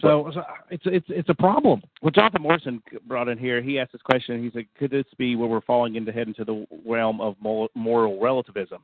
[0.00, 1.82] So, so it's it's it's a problem.
[2.02, 3.62] Well, Jonathan Morrison brought in here.
[3.62, 4.42] He asked this question.
[4.42, 8.20] He said, "Could this be where we're falling into head into the realm of moral
[8.20, 8.82] relativism?"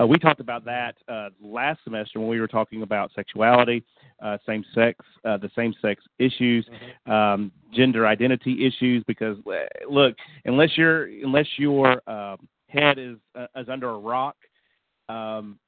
[0.00, 3.82] Uh, we talked about that uh, last semester when we were talking about sexuality,
[4.22, 7.10] uh, same sex, uh, the same sex issues, mm-hmm.
[7.10, 9.02] um, gender identity issues.
[9.06, 12.36] Because uh, look, unless your unless your uh,
[12.68, 14.36] head is uh, is under a rock,
[15.10, 15.58] um,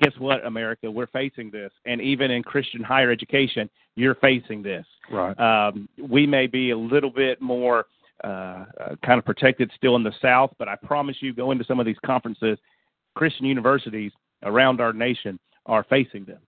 [0.00, 0.90] guess what, America?
[0.90, 4.86] We're facing this, and even in Christian higher education, you're facing this.
[5.10, 5.38] Right.
[5.38, 7.86] Um, we may be a little bit more.
[8.24, 11.62] Uh, uh, kind of protected still in the South, but I promise you, go into
[11.62, 12.58] some of these conferences,
[13.14, 14.10] Christian universities
[14.42, 16.40] around our nation are facing them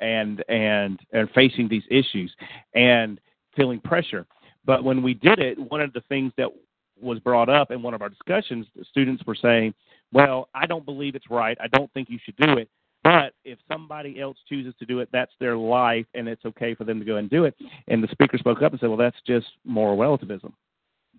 [0.00, 2.34] and and and facing these issues
[2.74, 3.20] and
[3.56, 4.26] feeling pressure.
[4.64, 6.48] But when we did it, one of the things that
[7.00, 9.74] was brought up in one of our discussions, the students were saying,
[10.12, 11.56] "Well, I don't believe it's right.
[11.60, 12.68] I don't think you should do it.
[13.04, 16.84] But if somebody else chooses to do it, that's their life, and it's okay for
[16.84, 17.54] them to go and do it."
[17.86, 20.54] And the speaker spoke up and said, "Well, that's just moral relativism."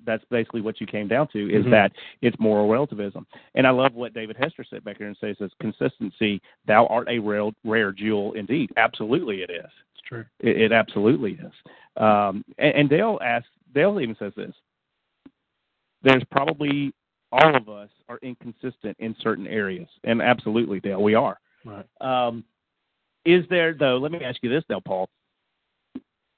[0.06, 1.72] that's basically what you came down to is mm-hmm.
[1.72, 3.26] that it's moral relativism.
[3.56, 7.08] And I love what David Hester said back here and says, says consistency, thou art
[7.10, 8.72] a rare, rare jewel indeed.
[8.78, 9.70] Absolutely it is.
[9.94, 10.26] It's true.
[10.40, 11.52] It, it absolutely is.
[11.98, 14.54] Um, and, and Dale asks, Dale even says this,
[16.04, 16.94] there's probably
[17.32, 19.88] all of us are inconsistent in certain areas.
[20.04, 21.40] And absolutely, Dale, we are.
[21.66, 21.86] Right.
[22.02, 22.44] Um,
[23.26, 25.10] is there, though, let me ask you this, Dale Paul.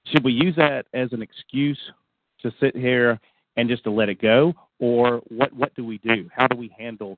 [0.08, 1.80] Should we use that as an excuse
[2.42, 3.20] to sit here
[3.56, 6.30] and just to let it go, or what what do we do?
[6.34, 7.18] How do we handle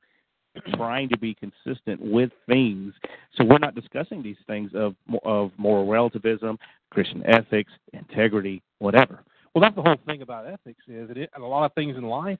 [0.75, 2.93] trying to be consistent with things?
[3.35, 6.59] So we're not discussing these things of of moral relativism,
[6.91, 9.23] Christian ethics, integrity, whatever.
[9.53, 12.03] Well, that's the whole thing about ethics is it, and a lot of things in
[12.03, 12.39] life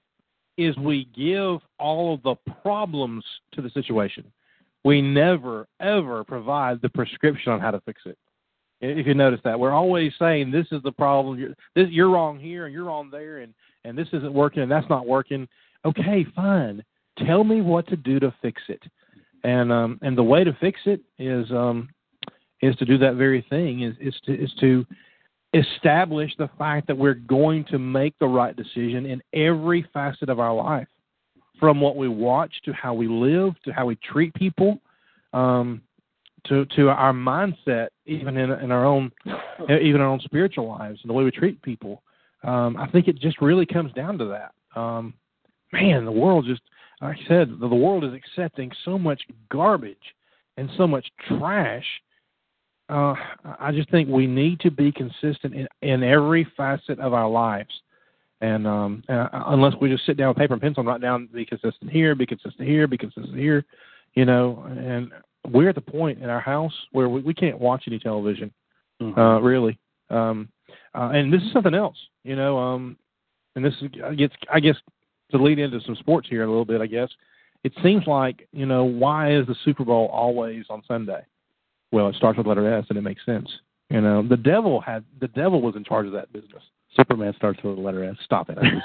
[0.57, 3.23] is we give all of the problems
[3.53, 4.23] to the situation.
[4.83, 8.17] We never ever provide the prescription on how to fix it.
[8.81, 11.39] If you notice that, we're always saying this is the problem.
[11.39, 13.53] You're, this, you're wrong here, and you're wrong there, and
[13.85, 15.47] and this isn't working and that's not working.
[15.85, 16.83] Okay, fine.
[17.25, 18.81] Tell me what to do to fix it.
[19.43, 21.89] And um and the way to fix it is um
[22.61, 24.85] is to do that very thing is is to is to
[25.53, 30.39] establish the fact that we're going to make the right decision in every facet of
[30.39, 30.87] our life
[31.59, 34.79] from what we watch to how we live to how we treat people
[35.33, 35.81] um,
[36.45, 39.11] to to our mindset even in in our own
[39.81, 42.01] even our own spiritual lives and the way we treat people
[42.43, 44.79] um, I think it just really comes down to that.
[44.79, 45.13] Um,
[45.71, 46.61] man, the world just,
[47.01, 49.97] like I said, the, the world is accepting so much garbage
[50.57, 51.85] and so much trash.
[52.89, 53.15] Uh,
[53.59, 57.71] I just think we need to be consistent in, in every facet of our lives.
[58.41, 61.29] And um, uh, unless we just sit down with paper and pencil and write down,
[61.33, 63.63] be consistent here, be consistent here, be consistent here,
[64.15, 65.11] you know, and
[65.49, 68.51] we're at the point in our house where we, we can't watch any television,
[69.01, 69.17] mm-hmm.
[69.17, 69.79] uh, really.
[70.09, 70.49] Um,
[70.93, 72.57] uh, and this is something else, you know.
[72.57, 72.97] Um,
[73.55, 73.73] and this
[74.17, 74.75] gets, I guess,
[75.31, 76.81] to lead into some sports here a little bit.
[76.81, 77.09] I guess
[77.63, 81.21] it seems like, you know, why is the Super Bowl always on Sunday?
[81.93, 83.47] Well, it starts with the letter S, and it makes sense.
[83.89, 86.63] You know, the devil had the devil was in charge of that business.
[86.97, 88.15] Superman starts with the letter S.
[88.25, 88.57] Stop it.
[88.57, 88.81] I didn't,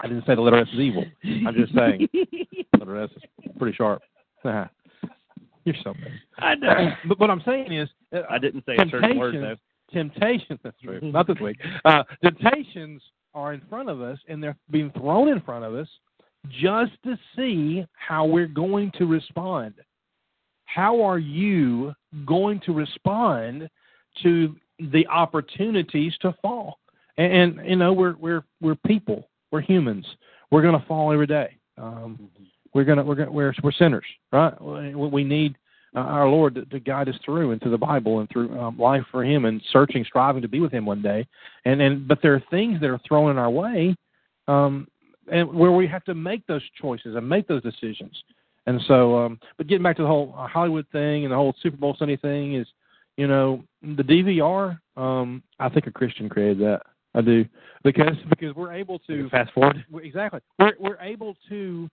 [0.00, 1.04] I didn't say the letter S is evil.
[1.24, 4.02] I'm just saying the letter S is pretty sharp.
[4.44, 6.12] You're so bad.
[6.38, 6.90] I know.
[7.08, 9.56] But what I'm saying is, uh, I didn't say a certain word though.
[9.92, 10.60] temptations.
[10.62, 11.00] That's true.
[11.02, 11.58] Not this week.
[11.84, 13.02] Uh, temptations
[13.34, 15.88] are in front of us, and they're being thrown in front of us
[16.60, 19.74] just to see how we're going to respond.
[20.72, 21.92] How are you
[22.24, 23.68] going to respond
[24.22, 26.78] to the opportunities to fall?
[27.18, 29.28] And, and you know, we're we're we're people.
[29.50, 30.06] We're humans.
[30.50, 31.56] We're going to fall every day.
[31.76, 32.30] Um,
[32.74, 34.60] we're gonna we're gonna we're we're sinners, right?
[34.60, 35.56] We we need
[35.94, 39.04] uh, our Lord to, to guide us through into the Bible and through um, life
[39.10, 41.26] for Him and searching, striving to be with Him one day.
[41.64, 43.94] And and but there are things that are thrown in our way,
[44.48, 44.88] um,
[45.30, 48.22] and where we have to make those choices and make those decisions.
[48.66, 51.54] And so, um, but getting back to the whole uh, Hollywood thing and the whole
[51.62, 52.66] Super Bowl Sunday thing is,
[53.16, 54.78] you know, the DVR.
[54.96, 56.82] Um, I think a Christian created that.
[57.14, 57.44] I do
[57.84, 59.84] because because we're able to Fast forward.
[60.02, 60.40] exactly.
[60.58, 61.88] We're we're able to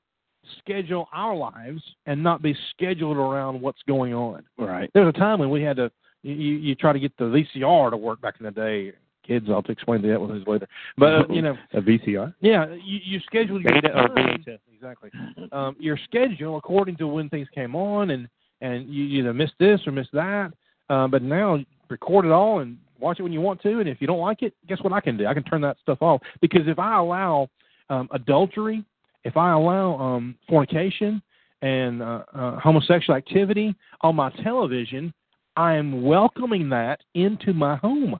[0.60, 4.44] schedule our lives and not be scheduled around what's going on.
[4.58, 4.90] Right.
[4.94, 5.92] There was a time when we had to
[6.24, 8.94] you you you try to get the VCR to work back in the day.
[9.30, 10.68] Kids, I'll explain that with this later.
[10.98, 12.34] But uh, you know, a VCR.
[12.42, 14.58] yeah, you you schedule your Beta or VHS?
[14.74, 15.12] exactly
[15.52, 18.28] um, your schedule according to when things came on, and
[18.62, 20.52] and you either missed this or missed that.
[20.90, 21.60] Uh, but now
[21.92, 24.42] record it all and watch it when you want to, and if you don't like
[24.42, 25.28] it, guess what I can do?
[25.28, 27.50] I can turn that stuff off because if I allow
[27.92, 28.84] um, adultery,
[29.26, 31.22] if I allow um, fornication
[31.62, 35.14] and uh, uh, homosexual activity on my television,
[35.56, 38.20] I am welcoming that into my home.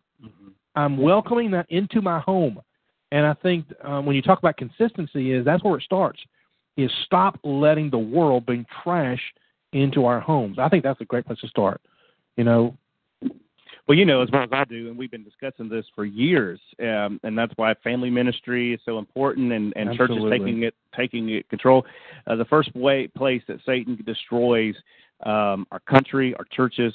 [0.76, 2.60] I'm welcoming that into my home.
[3.12, 6.20] And I think um, when you talk about consistency, is that's where it starts.
[6.78, 9.22] Is stop letting the world bring trash
[9.74, 10.58] into our homes.
[10.60, 11.82] I think that's a great place to start.
[12.38, 12.78] You know,
[13.90, 16.60] Well, you know as well as I do, and we've been discussing this for years,
[16.80, 21.30] um, and that's why family ministry is so important, and, and churches taking it taking
[21.30, 21.86] it control.
[22.28, 24.76] Uh, the first way place that Satan destroys
[25.26, 26.94] um, our country, our churches,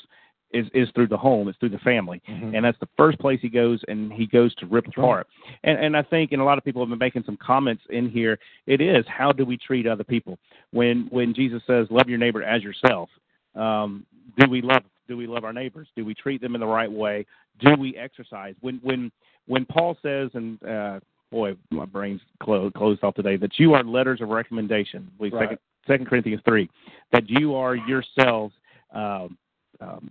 [0.55, 1.49] is is through the home.
[1.49, 4.67] It's through the family, and that's the first place he goes, and he goes to
[4.67, 5.05] rip That's right.
[5.05, 5.27] apart.
[5.65, 8.09] And and I think, and a lot of people have been making some comments in
[8.09, 8.39] here.
[8.67, 10.39] It is how do we treat other people
[10.71, 13.11] when when Jesus says, "Love your neighbor as yourself."
[13.55, 14.07] Um,
[14.39, 15.89] do we love do we love our neighbors?
[15.97, 17.27] Do we treat them in the right way?
[17.61, 18.55] Do we exercise?
[18.61, 19.13] When when
[19.47, 23.85] when Paul says, and uh, boy, my brain's clo- closed off today, that you are
[23.85, 25.11] letters of recommendation.
[25.19, 25.43] We Right.
[25.43, 26.71] second Second Corinthians three,
[27.13, 28.55] that you are yourselves.
[28.93, 29.37] Um,
[29.81, 30.11] um,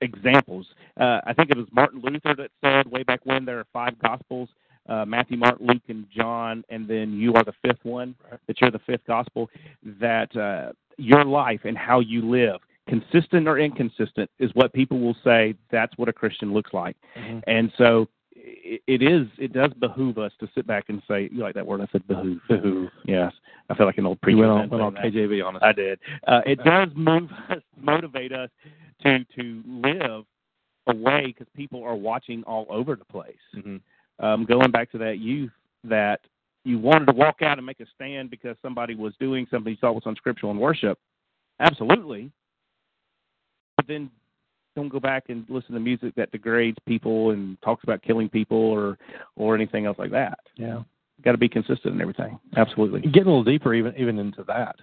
[0.00, 0.66] examples.
[0.98, 3.98] Uh, I think it was Martin Luther that said way back when there are five
[3.98, 4.48] gospels:
[4.88, 8.14] uh, Matthew, Mark, Luke, and John, and then you are the fifth one.
[8.46, 9.50] That you're the fifth gospel.
[10.00, 15.16] That uh, your life and how you live, consistent or inconsistent, is what people will
[15.24, 15.54] say.
[15.70, 16.96] That's what a Christian looks like.
[17.16, 17.42] Mhm.
[17.46, 18.08] And so
[18.44, 19.26] it, it is.
[19.38, 22.06] It does behoove us to sit back and say, "You like that word?" I said,
[22.06, 22.90] "Behoove." Behoove.
[23.06, 23.32] Yes.
[23.70, 24.36] I feel like an old preacher.
[24.36, 24.94] you went on, went on.
[24.96, 25.62] KJV on us.
[25.64, 25.98] I did.
[26.26, 28.50] Uh, it does move us, motivate us
[29.02, 30.24] to to live
[30.86, 33.36] away because people are watching all over the place.
[33.56, 33.80] Mhm.
[34.18, 35.52] Um, going back to that youth
[35.84, 36.20] that
[36.64, 39.76] you wanted to walk out and make a stand because somebody was doing something you
[39.78, 40.98] thought was unscriptural in worship.
[41.60, 42.30] Absolutely.
[43.76, 44.10] But then
[44.74, 48.58] don't go back and listen to music that degrades people and talks about killing people
[48.58, 48.98] or
[49.36, 50.38] or anything else like that.
[50.56, 50.82] Yeah.
[51.22, 52.38] Got to be consistent in everything.
[52.56, 53.00] Absolutely.
[53.00, 54.76] Getting a little deeper, even even into that,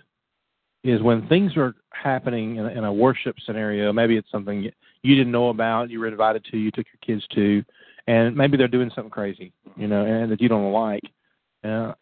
[0.83, 3.91] is when things are happening in a, in a worship scenario.
[3.91, 4.69] Maybe it's something
[5.03, 7.63] you didn't know about, you were invited to, you took your kids to,
[8.07, 11.03] and maybe they're doing something crazy, you know, and that you don't like.
[11.63, 11.93] Uh,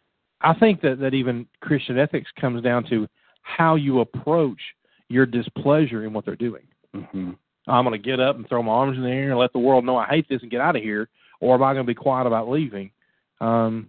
[0.41, 3.07] I think that that even Christian ethics comes down to
[3.41, 4.59] how you approach
[5.09, 6.63] your displeasure in what they're doing.
[6.95, 7.31] Mm-hmm.
[7.69, 9.59] I'm going to get up and throw my arms in the air and let the
[9.59, 11.07] world know I hate this and get out of here,
[11.39, 12.91] or am I going to be quiet about leaving?
[13.41, 13.87] Um,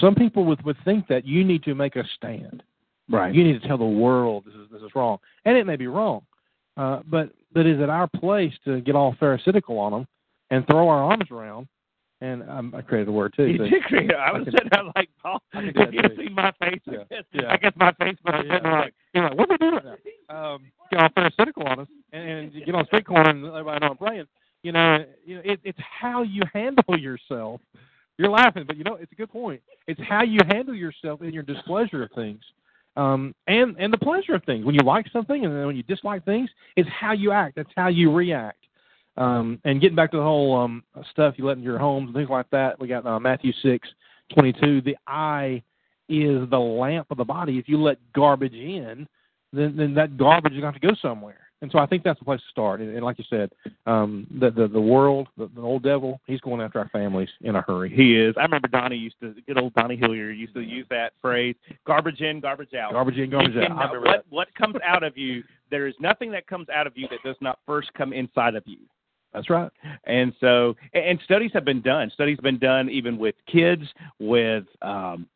[0.00, 2.62] some people would would think that you need to make a stand.
[3.08, 3.34] Right.
[3.34, 5.86] You need to tell the world this is this is wrong, and it may be
[5.86, 6.22] wrong,
[6.76, 10.06] uh, but but is it our place to get all pharisaical on them
[10.50, 11.66] and throw our arms around?
[12.22, 13.46] And um, I created a word too.
[13.46, 14.10] You did create.
[14.14, 15.42] I was can- sitting there like Paul.
[15.52, 16.98] I can If do that you see my face, Yeah.
[17.00, 17.52] I guess, Yeah.
[17.52, 19.84] I guess my face was Yeah, sitting like, you're like, what are we doing right
[20.28, 20.54] now?
[20.54, 23.84] Um, get all pharisaical on us and, and you get on street corner and everybody
[23.84, 24.26] know I'm praying.
[24.62, 27.60] You know, you know, it, it's how you handle yourself.
[28.18, 29.60] You're laughing, but you know, it's a good point.
[29.86, 32.40] It's how you handle yourself in your displeasure of things,
[32.96, 34.64] um, and and the pleasure of things.
[34.64, 37.56] When you like something and then when you dislike things, it's how you act.
[37.56, 38.58] That's how you react.
[39.18, 42.14] Um, and getting back to the whole um, stuff you let in your homes and
[42.14, 43.86] things like that, we got uh, Matthew six
[44.32, 44.80] twenty two.
[44.80, 45.62] The eye
[46.08, 47.58] is the lamp of the body.
[47.58, 49.06] If you let garbage in,
[49.52, 51.46] then then that garbage is going to have to go somewhere.
[51.62, 52.80] And so I think that's the place to start.
[52.80, 53.50] And, and like you said,
[53.86, 57.56] um, the, the the world, the, the old devil, he's going after our families in
[57.56, 57.88] a hurry.
[57.94, 58.34] He is.
[58.36, 61.54] I remember Donnie used to, good old Donnie Hillier used to use that phrase:
[61.86, 63.70] "Garbage in, garbage out." Garbage in, garbage out.
[63.70, 64.24] I remember what that.
[64.28, 65.42] what comes out of you?
[65.70, 68.62] There is nothing that comes out of you that does not first come inside of
[68.66, 68.78] you.
[69.32, 69.70] That's right.
[70.04, 72.10] And so, and and studies have been done.
[72.12, 73.82] Studies have been done even with kids,
[74.18, 75.26] with um,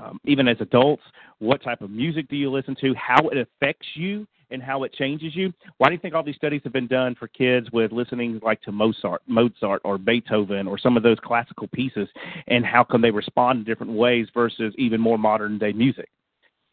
[0.00, 1.02] um, even as adults.
[1.38, 2.94] What type of music do you listen to?
[2.94, 5.52] How it affects you and how it changes you.
[5.78, 8.60] Why do you think all these studies have been done for kids with listening like
[8.62, 12.08] to Mozart, Mozart or Beethoven or some of those classical pieces,
[12.46, 16.08] and how come they respond in different ways versus even more modern day music?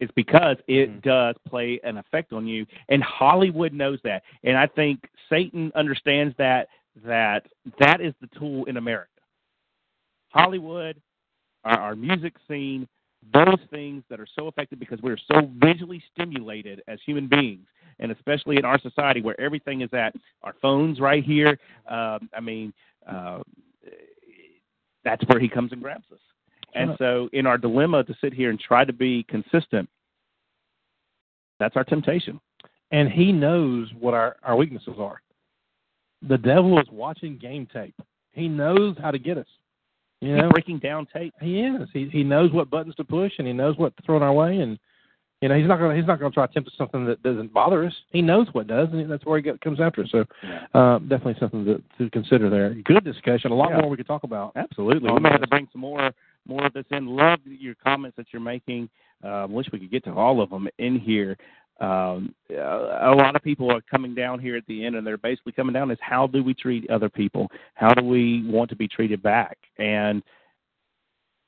[0.00, 1.02] It's because it Mhm.
[1.02, 4.24] does play an effect on you, and Hollywood knows that.
[4.42, 6.68] And I think Satan understands that
[7.04, 7.46] that
[7.78, 9.08] that is the tool in America.
[10.30, 11.00] Hollywood,
[11.64, 12.88] our, our music scene,
[13.32, 17.66] those things that are so effective because we're so visually stimulated as human beings,
[17.98, 21.58] and especially in our society where everything is at our phones right here.
[21.88, 22.72] Um, I mean,
[23.08, 23.40] uh,
[25.04, 26.20] that's where he comes and grabs us.
[26.74, 29.88] And so, in our dilemma to sit here and try to be consistent,
[31.58, 32.40] that's our temptation.
[32.90, 35.20] And he knows what our, our weaknesses are.
[36.28, 37.94] The devil is watching game tape.
[38.32, 39.46] He knows how to get us.
[40.22, 41.34] You know, He's breaking down tape.
[41.40, 41.88] he is.
[41.92, 44.32] He he knows what buttons to push and he knows what to throw in our
[44.32, 44.78] way and
[45.40, 47.52] you know he's not gonna he's not gonna try to tempt us something that doesn't
[47.52, 47.92] bother us.
[48.10, 50.08] He knows what does and that's where he get, comes after us.
[50.12, 50.24] So
[50.74, 52.74] uh, definitely something to, to consider there.
[52.84, 53.50] Good discussion.
[53.50, 53.80] A lot Yeah.
[53.80, 54.52] more we could talk about.
[54.54, 55.08] Absolutely.
[55.08, 55.46] on we may have this.
[55.46, 56.12] to bring some more
[56.46, 57.06] more of this in.
[57.06, 58.88] Love your comments that you're making.
[59.24, 61.36] Uh, wish we could get to all of them in here.
[61.82, 65.52] Um, a lot of people are coming down here at the end, and they're basically
[65.52, 67.50] coming down as how do we treat other people?
[67.74, 69.58] How do we want to be treated back?
[69.78, 70.22] And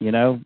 [0.01, 0.41] you know,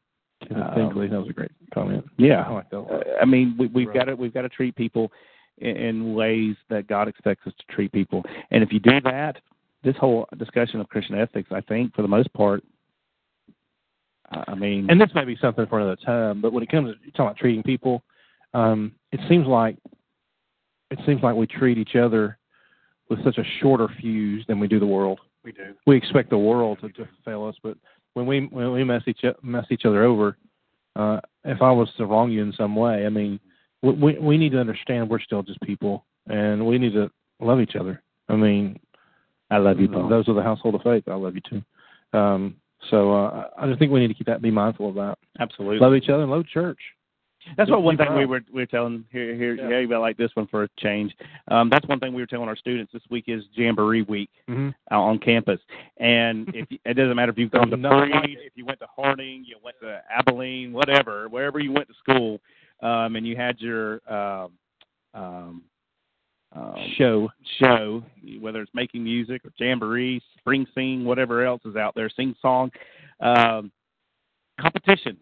[0.50, 2.04] Um, Binkley, that was a great comment.
[2.18, 2.42] yeah.
[2.42, 2.78] I like that.
[2.80, 3.02] Uh.
[3.20, 3.96] I mean, we, we've Right.
[3.96, 5.10] got to we've got to treat people
[5.56, 9.40] in, in ways that God expects us to treat people, and if you do that,
[9.82, 12.62] this whole discussion of Christian ethics, I think, for the most part,
[14.30, 16.92] I I mean, and this may be something for another time, but when it comes
[16.92, 18.02] to talking about treating people,
[18.54, 19.76] um, it seems like
[20.90, 22.38] it seems like we treat each other
[23.10, 25.20] with such a shorter fuse than we do the world.
[25.44, 25.74] we do.
[25.86, 27.76] We expect the world to, to fail us, but
[28.14, 30.36] when we when we mess each mess each other over,
[30.96, 33.40] uh, if I was to wrong you in some way, I mean,
[33.82, 37.60] we we, we need to understand we're still just people, and we need to love
[37.60, 38.02] each other.
[38.28, 38.78] I mean,
[39.50, 40.08] I love you, Paul.
[40.08, 41.04] those are the household of faith.
[41.06, 42.18] I love you too.
[42.18, 42.56] Um,
[42.90, 45.18] so uh, I just think we need to keep that, be mindful of that.
[45.40, 45.78] Absolutely.
[45.78, 46.78] Love each other and love church.
[47.56, 49.68] That's what one thing we were we were telling here here Yeah.
[49.68, 49.76] yeah.
[49.86, 51.14] about like this one for a change.
[51.50, 54.68] Um, that's one thing we were telling our students this week is Jamboree Week Mm-hmm.
[54.90, 55.60] out on campus,
[55.98, 57.76] and if you, it doesn't matter if you've gone to
[58.22, 61.94] Freed, if you went to Harding, you went to Abilene, whatever, wherever you went to
[61.94, 62.40] school,
[62.82, 64.52] um, and you had your um,
[65.14, 65.62] um,
[66.54, 67.28] um, Show.
[67.60, 68.02] show,
[68.40, 72.70] whether it's making music or jamboree, spring sing, whatever else is out there, sing song,
[73.20, 73.70] um,
[74.58, 75.16] competition,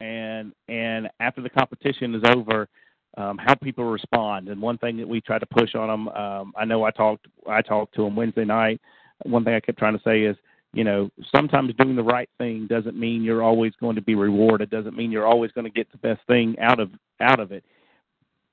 [0.00, 2.68] and and after the competition is over,
[3.16, 4.48] um, how people respond.
[4.48, 7.26] And one thing that we try to push on them, um, I know I talked
[7.48, 8.80] I talked to them Wednesday night.
[9.24, 10.36] One thing I kept trying to say is,
[10.74, 14.68] you know, sometimes doing the right thing doesn't mean you're always going to be rewarded.
[14.70, 16.90] Doesn't mean you're always going to get the best thing out of
[17.20, 17.64] out of it.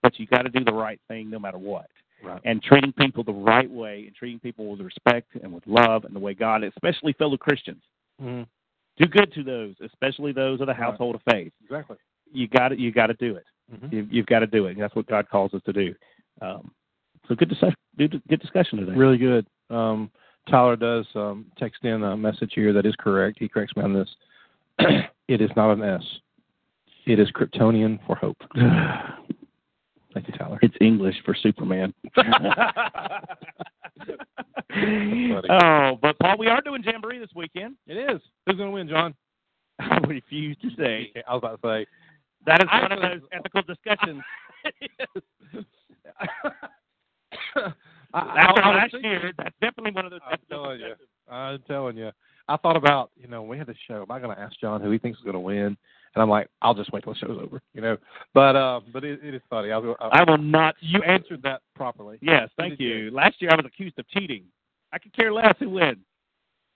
[0.02, 1.88] But you got to do the right thing no matter what
[2.24, 2.40] Right.
[2.46, 6.16] and treating people the right way and treating people with respect and with love and
[6.16, 7.84] the way God, especially fellow Christians,
[8.22, 8.44] Mm-hmm.
[8.98, 10.82] Do good to those, especially those of the Right.
[10.82, 11.52] household of faith.
[11.64, 11.98] Exactly.
[12.32, 12.80] You got it.
[12.80, 13.46] you got to do it.
[13.74, 13.96] Mm-hmm.
[13.96, 14.78] You, you've got to do it.
[14.78, 15.96] That's what God calls us to do.
[16.42, 16.72] Um,
[17.28, 17.76] so good discussion.
[17.98, 18.94] Good discussion today.
[18.94, 19.46] Really good.
[19.70, 20.12] Um,
[20.50, 23.38] Tyler does um, text in a message here that is correct.
[23.40, 24.10] He corrects me on this.
[25.28, 26.04] it is not an S.
[27.06, 28.38] It is Kryptonian for hope.
[30.14, 30.60] Thank you, Tyler.
[30.62, 31.94] It's English for Superman.
[35.50, 37.76] oh, but Paul, we are doing Jamboree this weekend.
[37.88, 38.22] It is.
[38.46, 39.14] Who's going to win, Jon?
[39.80, 41.12] I refuse to say.
[41.28, 41.86] I was about to say.
[42.46, 44.22] That is I one of those ethical discussions.
[46.16, 46.28] I,
[48.14, 50.86] After I- I- last year, that's definitely one of those I'm ethical telling you.
[50.90, 51.10] discussions.
[51.30, 52.12] I'm telling you.
[52.48, 54.60] I thought about, you know, when we had the show, am I going to ask
[54.60, 55.78] Jon who he thinks is going to win?
[56.16, 57.98] And I'm like, I'll just wait till the show's over, you know.
[58.34, 59.72] But uh, but it, it is funny.
[59.72, 60.76] I, I, I will not.
[60.80, 62.20] you answered that properly.
[62.22, 63.10] Yes, thank you.
[63.12, 64.44] Last year I was accused of cheating.
[64.92, 65.98] I could care less who wins.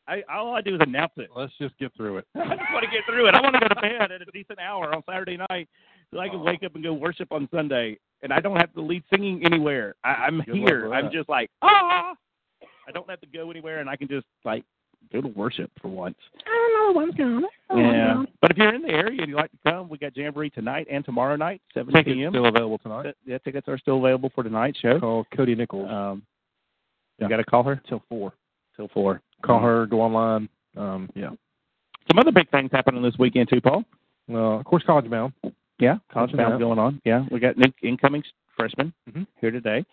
[0.08, 1.30] I all I do is announce it.
[1.36, 2.26] Let's just get through it.
[2.36, 3.36] I just want to get through it.
[3.36, 5.68] I want to go to bed at a decent hour on Saturday night
[6.12, 6.44] so I can Oh.
[6.44, 9.96] wake up and go worship on Sunday, and I don't have to lead singing anywhere.
[10.04, 10.94] I, I'm Good here.
[10.94, 12.16] I'm just like ah.
[12.88, 14.64] I don't have to go anywhere, and I can just like
[15.12, 16.16] go to worship for once.
[16.46, 17.44] I don't know Everyone's going.
[17.70, 17.78] On.
[17.80, 20.50] Yeah, but if you're in the area and you'd like to come, we got Jamboree
[20.50, 22.32] tonight and tomorrow night, 7 Tickets p.m.
[22.32, 23.14] still available tonight.
[23.26, 25.00] Yeah, tickets are still available for tonight's show.
[25.00, 26.24] Call Cody Nichols Um,
[27.20, 27.26] Yeah.
[27.26, 28.34] You got to call her till four.
[28.76, 29.22] till four.
[29.44, 29.86] Call her.
[29.86, 30.48] Go online.
[30.78, 31.30] Um, yeah.
[32.10, 33.84] Some other big things happening this weekend too, Paul.
[34.30, 35.34] Well, of course, college bound.
[35.80, 36.38] Yeah, college Yeah.
[36.38, 37.02] bound going on.
[37.06, 38.24] Yeah, we got new incoming
[38.56, 39.28] freshmen Mhm.
[39.42, 39.86] here today.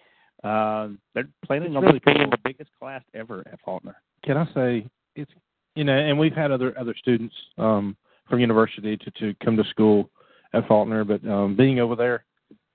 [0.45, 2.31] Um, they're planning It's on really being cool.
[2.31, 3.97] the biggest class ever at Faulkner.
[4.23, 4.87] Can I say
[5.17, 5.31] it's
[5.75, 7.97] you know, and we've had other other students um,
[8.29, 10.11] from university to to come to school
[10.53, 12.25] at Faulkner, but um, being over there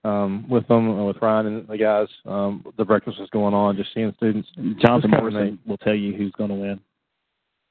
[0.03, 3.75] um, with them uh, with Ryan and the guys, um, the breakfast was going on,
[3.77, 4.49] just seeing students.
[4.81, 6.79] Johnson Morrison will tell you who's going to win.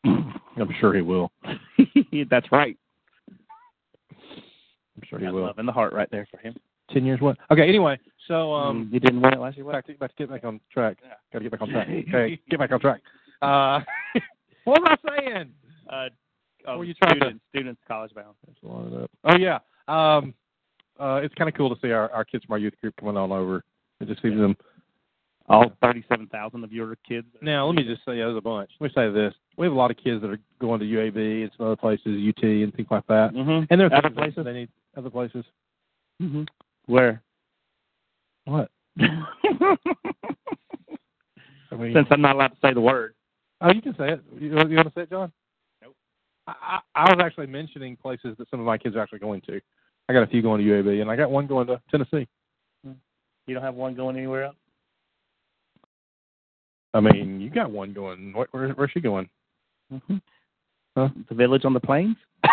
[0.56, 1.30] I'm sure he will.
[2.30, 2.76] That's right.
[4.10, 5.42] I'm sure he Got will.
[5.44, 6.56] love in the heart right there for him.
[6.90, 7.36] Ten years what?
[7.50, 7.68] Okay.
[7.68, 9.66] Anyway, so um, Um, he didn't win it last year.
[9.66, 9.72] what?
[9.72, 10.96] back to, back to get back on track.
[11.02, 11.14] Yeah.
[11.32, 11.88] Got to get back on track.
[12.08, 13.00] Okay, get back on track.
[13.42, 13.80] Uh,
[14.68, 15.50] what was I saying?
[15.90, 16.08] Uh,
[16.66, 18.34] oh, Were you trying to- students, students college bound.
[19.24, 19.58] Oh yeah.
[19.88, 20.34] Um,
[21.00, 23.16] uh, it's kind of cool to see our, our kids from our youth group coming
[23.16, 23.64] on over
[24.00, 24.56] It just see them.
[25.50, 27.26] All thirty-seven thousand of your kids.
[27.40, 28.70] Now, let me just say, there's a bunch.
[28.80, 31.42] Let me say this: we have a lot of kids that are going to UAB
[31.42, 33.32] and some other places, UT and things like that.
[33.32, 33.64] Mm-hmm.
[33.70, 34.44] And there are Other places?
[34.44, 35.46] they need other places.
[36.20, 36.42] Mm-hmm.
[36.84, 37.22] Where?
[38.44, 38.70] What?
[39.00, 39.06] I
[41.76, 43.14] mean, Since I'm not allowed to say the word.
[43.60, 44.22] Oh, you can say it.
[44.38, 45.32] You, want- you want to say it, Jon?
[45.82, 45.94] Nope.
[46.46, 49.60] I, I, was actually mentioning places that some of my kids are actually going to.
[50.08, 52.26] I got a few going to UAB, and I got one going to Tennessee.
[52.84, 54.56] You don't have one going anywhere else.
[56.94, 58.32] I mean, you got one going.
[58.32, 59.28] Where, where, where's she going?
[59.92, 60.16] Mm-hmm.
[60.96, 61.08] Huh?
[61.28, 62.16] The village on the plains.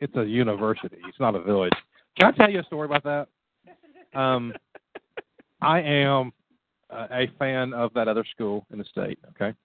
[0.00, 0.96] It's a university.
[1.06, 1.74] It's not a village.
[2.18, 3.28] Can I tell you a story about that?
[4.18, 4.52] Um,
[5.62, 6.32] I am
[6.92, 9.18] a fan of that other school in the state.
[9.30, 9.56] Okay,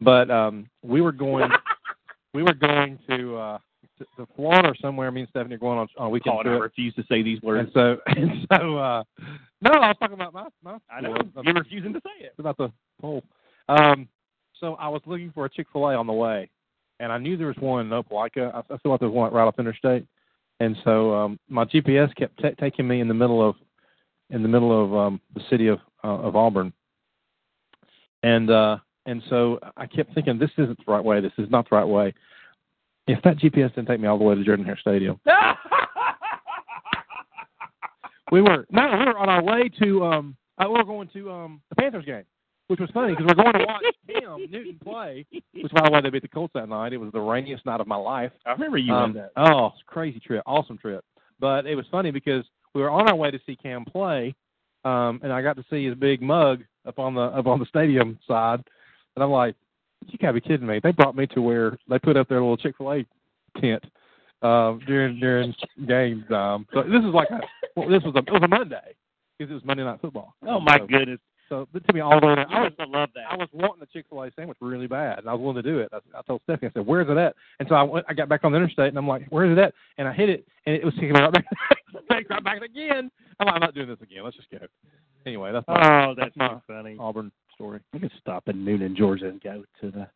[0.00, 1.50] but um, we were going,
[2.34, 3.58] we were going to uh,
[3.98, 5.10] to, to Florida or somewhere.
[5.10, 7.22] Me and Stephanie are going on on a weekend Paul and I refuse to say
[7.22, 7.70] these words.
[7.74, 9.02] And so, and so, uh,
[9.60, 10.78] no, I was talking about my my.
[10.90, 11.14] I know.
[11.14, 11.44] school.
[11.44, 12.26] You're refusing to say it.
[12.26, 13.22] It's about the poll.
[13.68, 14.08] Um,
[14.58, 16.50] so I was looking for a Chick Fil A on the way,
[17.00, 18.54] and I knew there was one in Opelika.
[18.54, 20.06] I, I feel like there was one right off interstate,
[20.60, 23.56] and so um, my GPS kept ta taking me in the middle of
[24.32, 26.72] in the middle of um, the city of uh, of Auburn,
[28.22, 31.20] and uh, and so I kept thinking this isn't the right way.
[31.20, 32.12] This is not the right way.
[33.06, 35.20] If that GPS didn't take me all the way to Jordan Hare Stadium,
[38.32, 41.30] we were no, we were on our way to um, uh, we were going to
[41.30, 42.24] um the Panthers game,
[42.68, 45.26] which was funny because we're going to watch Cam Newton play.
[45.52, 46.92] Which, by the way, they beat the Colts that night.
[46.92, 48.32] It was the rainiest night of my life.
[48.46, 49.32] I remember you Um, on that.
[49.36, 51.04] Oh, crazy trip, awesome trip.
[51.40, 52.44] But it was funny because
[52.74, 54.34] we were on our way to see Cam play,
[54.84, 57.66] um, and I got to see his big mug up on the up on the
[57.66, 58.62] stadium side,
[59.14, 59.54] and I'm like,
[60.06, 60.80] you gotta be kidding me!
[60.82, 63.06] They brought me to where they put up their little Chick Fil A
[63.60, 63.84] tent
[64.42, 65.54] uh, during during
[65.86, 66.66] game time.
[66.74, 67.40] So this is like a
[67.76, 68.94] well, this was a it was a Monday
[69.38, 70.34] because it was Monday night football.
[70.46, 71.20] Oh my so, goodness.
[71.52, 72.34] So it took me all the way.
[72.36, 73.24] To, I I was used love that.
[73.30, 75.62] I was wanting the Chick Fil A sandwich really bad, and I was willing to
[75.62, 75.90] do it.
[75.92, 78.06] I, I told Stephanie, I said, "Where's it at?" And so I went.
[78.08, 80.30] I got back on the interstate, and I'm like, "Where's it at?" And I hit
[80.30, 81.44] it, and it was taking me right back,
[82.08, 83.10] back, right back again.
[83.38, 84.24] I'm like, "I'm not doing this again.
[84.24, 84.58] Let's just go."
[85.26, 86.96] Anyway, that's my oh, that's that's my- funny.
[86.98, 87.80] Auburn story.
[87.92, 90.08] We could stop in Newnan, Georgia, and go to the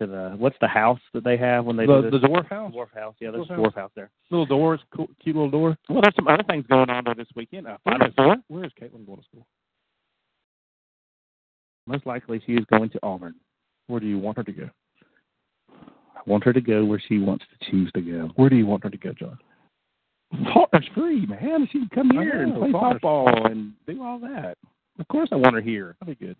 [0.00, 2.48] to the what's the house that they have when they The, do the the dwarf
[2.48, 3.14] house, dwarf house?
[3.20, 4.10] Yeah, there's a Dwarf dwarf house there.
[4.32, 5.78] little doors, cool, cute little door.
[5.88, 7.68] Well, there's some other things going on there this weekend.
[7.68, 8.36] Uh, Where Final is, Four.
[8.48, 9.46] where is Caitlin going to school?
[11.86, 13.34] Most likely, she is going to Auburn.
[13.86, 14.70] Where do you want her to go?
[15.70, 18.30] I want her to go where she wants to choose to go.
[18.36, 19.38] Where do you want her to go, Jon?
[20.52, 21.68] Faulkner's free, man.
[21.70, 24.56] She can come here and play Faulkner's softball and do all that.
[24.98, 25.96] Of course, I want her here.
[26.00, 26.36] That'd be good.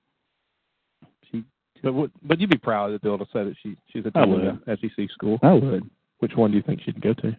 [1.30, 1.44] She,
[1.82, 4.58] But what, but you'd be proud to be able to say that she she's attending
[4.66, 5.38] a SEC school.
[5.42, 5.88] I would.
[6.20, 7.36] Which one do you think she'd go to?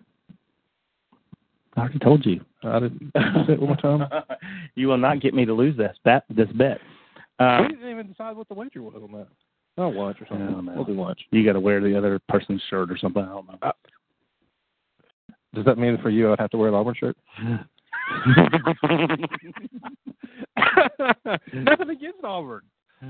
[1.76, 2.42] I already told you.
[2.64, 3.12] I didn't
[3.48, 4.08] say it one more time.
[4.76, 6.24] you will not get me to lose this bet.
[6.30, 6.80] This bet.
[7.40, 9.28] Uh, we didn't even decide what the wager was on that.
[9.78, 10.48] Oh, watch or something.
[10.48, 10.74] I don't know.
[10.76, 11.20] We'll do lunch.
[11.32, 13.22] you got to wear the other person's shirt or something.
[13.22, 13.72] I don't know.
[15.54, 17.18] Does that mean for you I'd have to wear an Auburn shirt?
[21.54, 22.62] Nothing against Auburn.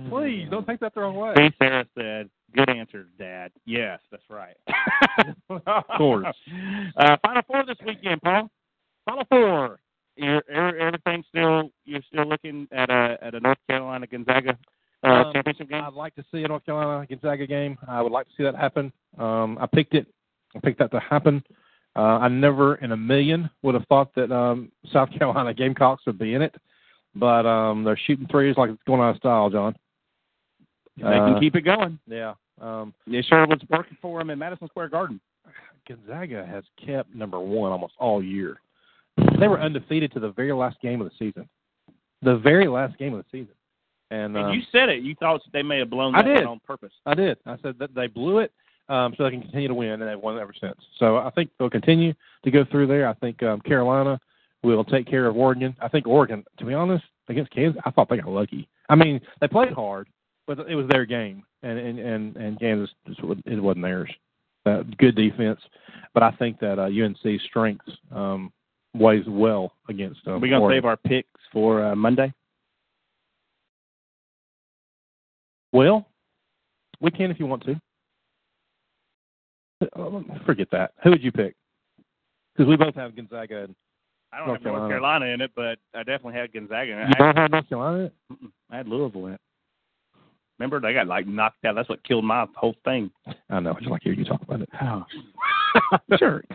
[0.09, 1.34] Please don't take that the wrong way.
[1.38, 4.55] See, Sarah said, "Good answer, Dad." Yes, that's right.
[5.49, 6.26] of course.
[6.97, 8.49] Uh, Final four this weekend, Paul.
[9.05, 9.80] Final four.
[10.18, 11.70] You're, er- everything still.
[11.86, 14.57] You're still looking at a at a North Carolina Gonzaga
[15.03, 15.84] uh, Um, championship game.
[15.84, 17.78] I'd like to see a North Carolina Gonzaga game.
[17.88, 18.91] I would like to see that happen.
[19.18, 20.07] Um, I picked it.
[20.55, 21.43] I picked that to happen.
[21.97, 26.20] Uh, I never in a million would have thought that um, South Carolina Gamecocks would
[26.20, 26.55] be in it,
[27.16, 29.76] but um, they're shooting threes like it's going out of style, Jon.
[30.97, 31.99] they can uh, keep it going.
[32.07, 35.20] Yeah, Um, Yeah, sure was working for him in Madison Square Garden.
[35.88, 38.57] Gonzaga has kept number one almost all year.
[39.39, 41.47] They were undefeated to the very last game of the season.
[42.22, 43.53] The very last game of the season.
[44.11, 45.03] And, And um, you said it.
[45.03, 46.45] You thought they may have blown I that one did.
[46.45, 46.93] on purpose.
[47.05, 47.38] I did.
[47.45, 48.51] I said that they blew it
[48.89, 50.78] um, so they can continue to win, and they've won ever since.
[50.99, 52.13] So I think they'll continue
[52.43, 53.07] to go through there.
[53.07, 54.20] I think um, Carolina
[54.63, 55.76] will take care of Oregon.
[55.82, 58.68] I think Oregon, to be honest, against Kansas, I thought they got lucky.
[58.89, 60.07] I mean, they played hard,
[60.47, 64.11] but it was their game, and and and, and Kansas just, it wasn't theirs.
[64.66, 65.59] Uh, good defense,
[66.13, 68.51] but I think that uh, UNC's strength um,
[68.95, 70.21] weighs well against.
[70.27, 72.33] Um, We're gonna save our picks for uh, Monday.
[75.71, 76.07] Well,
[77.01, 77.79] we can if you want to.
[79.95, 80.91] Uh, Forget that.
[81.03, 81.55] Who would you pick?
[82.55, 83.63] Because we both have Gonzaga.
[83.63, 83.75] And
[84.31, 85.25] I don't North have North Carolina.
[85.25, 86.91] Carolina in it, but I definitely had Gonzaga.
[86.93, 87.07] in it.
[87.09, 87.97] you I, don't have North Carolina.
[87.99, 88.51] in it?
[88.71, 89.41] I had Louisville in it.
[90.57, 91.75] Remember, they got like knocked out.
[91.75, 93.11] That's what killed my whole thing.
[93.49, 93.71] I know.
[93.71, 94.69] I just like hearing you talk about it.
[94.81, 95.03] Oh,
[96.17, 96.45] jerk.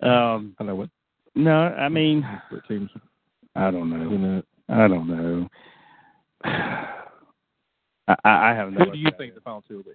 [0.00, 0.88] Um, I know what
[1.34, 2.24] no, I mean.
[3.56, 4.42] I don't know.
[4.68, 5.48] I don't know.
[6.44, 8.84] I, I have no.
[8.84, 9.90] Who do you think the final two will be?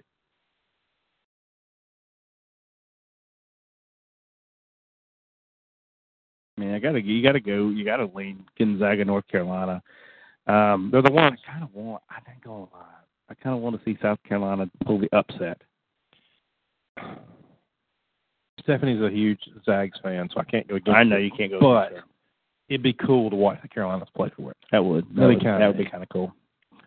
[6.56, 7.68] I mean, I gotta you gotta go.
[7.68, 9.82] You gotta lean Gonzaga, North Carolina.
[10.46, 11.38] Um, They're the ones.
[11.46, 12.02] I kind of want.
[12.10, 12.66] I think lie.
[13.30, 15.62] I kind of want to see South Carolina pull the upset.
[18.62, 20.96] Stephanie's a huge Zags fan, so I can't go against.
[20.96, 21.24] I know it.
[21.24, 21.60] you can't go.
[21.60, 22.10] but against her.
[22.68, 24.56] it'd be cool to watch the Carolinas play for it.
[24.72, 26.32] that would that that'd be kinda that would be kind of cool.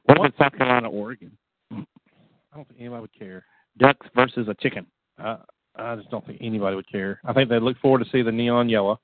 [0.05, 1.31] What about South Carolina, Oregon?
[1.71, 3.45] I don't think anybody would care.
[3.77, 4.85] Ducks versus a chicken.
[5.17, 5.37] I
[5.75, 7.19] I just don't think anybody would care.
[7.25, 8.99] I think they'd look forward to see the neon yellow,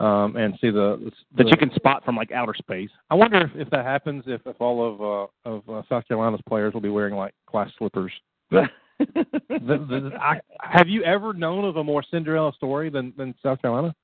[0.00, 2.90] um, and see the The chicken spot from like outer space.
[3.10, 6.40] I wonder if, if that happens, if, if all of uh, of uh, South Carolina's
[6.48, 8.12] players will be wearing like glass slippers.
[8.98, 13.60] the, the, I, have you ever known of a more Cinderella story than than South
[13.62, 13.94] Carolina?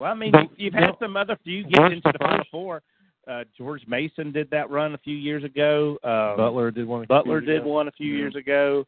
[0.00, 2.18] Well, I mean, But- you've, you've had well, some other few get into the the
[2.18, 2.44] Final.
[2.50, 2.82] Four.
[3.26, 5.92] Uh, George Mason did that run a few years ago.
[6.04, 7.04] Um, Butler did one.
[7.04, 7.68] a Butler years did ago.
[7.70, 8.18] one a few Yeah.
[8.18, 8.84] years ago.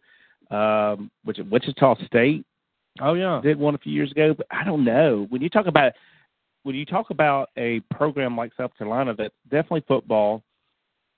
[0.50, 2.44] Um, which Wichita State
[3.00, 4.34] Oh yeah, did one a few years ago.
[4.36, 5.92] But I don't know when you talk about
[6.62, 10.42] when you talk about a program like South Carolina that's definitely football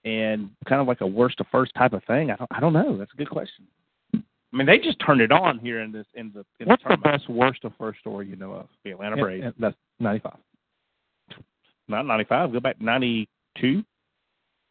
[0.09, 2.31] and kind of like a worst to first type of thing.
[2.31, 2.97] I don't I don't know.
[2.97, 3.67] That's a good question.
[4.15, 6.91] I mean, they just turned it on here in this in the in What's the
[6.91, 8.67] the best worst of first story you know of?
[8.85, 9.45] The Atlanta Braves.
[9.45, 10.39] and that's ninety five.
[11.89, 12.53] Not ninety five.
[12.53, 13.29] Go back to ninety
[13.61, 13.85] two.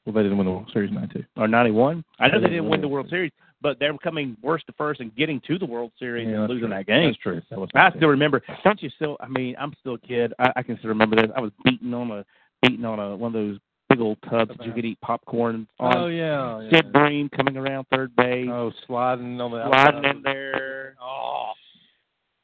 [0.06, 1.26] Well, they didn't win the World Series ninety two.
[1.36, 2.04] or 91.
[2.20, 3.32] I know They they didn't win the World Series,
[3.62, 6.86] but they're coming worst to first and getting to the World Series and losing that
[6.88, 7.10] game.
[7.10, 7.42] That's true.
[7.50, 8.42] That I still remember.
[8.64, 9.18] Don't you still?
[9.20, 10.34] I mean, I'm still a kid.
[10.40, 11.30] I, I can still remember this.
[11.36, 12.26] I was beating on a
[12.62, 13.60] beating on a one of those
[13.98, 15.98] big old tubs that you could eat popcorn on.
[15.98, 16.62] Oh yeah.
[16.62, 16.70] yeah.
[16.72, 20.16] Sid Bream coming around third base, Oh, sliding on the sliding outside.
[20.18, 20.96] in there.
[21.02, 21.52] Oh,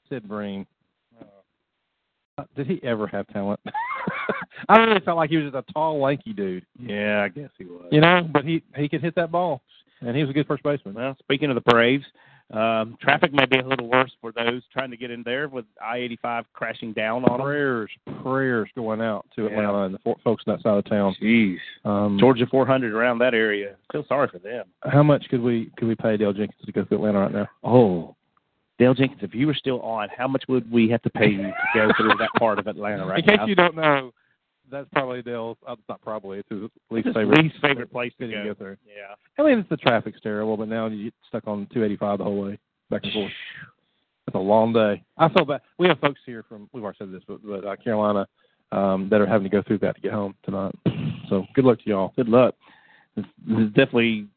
[0.09, 0.65] Sid Bream.
[2.37, 3.59] Uh, Did he ever have talent?
[4.69, 6.65] I really felt like he was just a tall, lanky dude.
[6.79, 7.85] Yeah, I guess he was.
[7.91, 9.61] You know, but he he could hit that ball,
[10.01, 10.95] and he was a good first baseman.
[10.95, 12.05] Well, speaking of the Braves,
[12.53, 15.65] um, traffic may be a little worse for those trying to get in there with
[15.81, 17.41] I-85 crashing down on them.
[17.45, 17.89] Prayers,
[18.21, 19.49] prayers going out to Yeah.
[19.49, 21.15] Atlanta and the fo- folks on that side of town.
[21.21, 21.57] Jeez.
[21.83, 23.75] Um, Georgia 400 around that area.
[23.91, 24.65] Feel sorry for them.
[24.83, 27.47] how much could we could we pay Dale Jenkins to go to Atlanta right now?
[27.63, 28.15] Oh,
[28.79, 31.43] Dale Jenkins, if you were still on, how much would we have to pay you
[31.43, 33.33] to go through that part of Atlanta right now?
[33.33, 33.45] In case now?
[33.45, 34.13] you don't know,
[34.73, 35.57] that's probably Dale's.
[35.65, 36.39] Uh, not probably.
[36.39, 36.61] It's his
[36.91, 37.37] least It's favorite.
[37.43, 38.43] least favorite place to go.
[38.43, 38.77] get there.
[38.85, 39.15] Yeah.
[39.41, 42.41] I mean, it's the traffic's terrible, but now you get stuck on 285 the whole
[42.41, 42.59] way
[42.89, 43.31] back and forth.
[44.27, 45.03] It's a long day.
[45.17, 45.61] I feel bad.
[45.79, 48.27] We have folks here from we've already said this, but, but uh, Carolina
[48.71, 50.73] um, that are having to go through that to get home tonight.
[51.29, 52.13] So good luck to y'all.
[52.15, 52.55] Good luck.
[53.15, 54.27] This, this is definitely.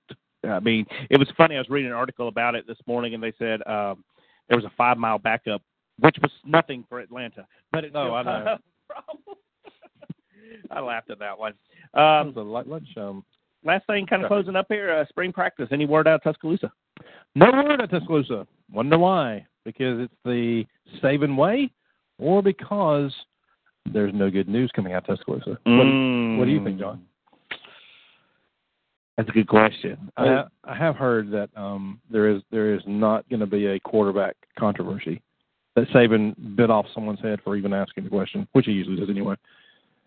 [0.45, 1.57] I mean, it was funny.
[1.57, 4.05] I was reading an article about it this morning, and they said um,
[4.49, 5.63] there was a five mile backup,
[5.99, 8.57] which was nothing for Atlanta, but it No, I know.
[8.89, 9.19] problem.
[10.71, 11.55] I laughed at that one.
[11.95, 12.89] That Um, was a light lunch.
[12.97, 13.25] Um,
[13.65, 14.35] last thing, kind of Okay.
[14.35, 14.91] closing up here.
[14.93, 15.69] Uh, spring practice.
[15.71, 16.73] Any word out of Tuscaloosa?
[17.35, 18.47] no word at Tuscaloosa.
[18.73, 19.47] Wonder why?
[19.65, 20.67] Because it's the
[21.03, 21.71] Saban way,
[22.19, 23.15] or because
[23.85, 25.59] there's no good news coming out of Tuscaloosa.
[25.65, 27.05] What, what do you think, Jon?
[29.17, 30.11] That's a good question.
[30.17, 33.81] I, I have heard that um, there is there is not going to be a
[33.81, 35.23] quarterback controversy.
[35.75, 39.09] That Saban bit off someone's head for even asking the question, which he usually does
[39.11, 39.37] anyway.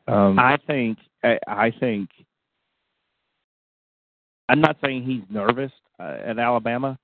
[0.09, 2.09] Um, I think I, I think
[4.47, 6.97] I'm not saying he's nervous uh, at Alabama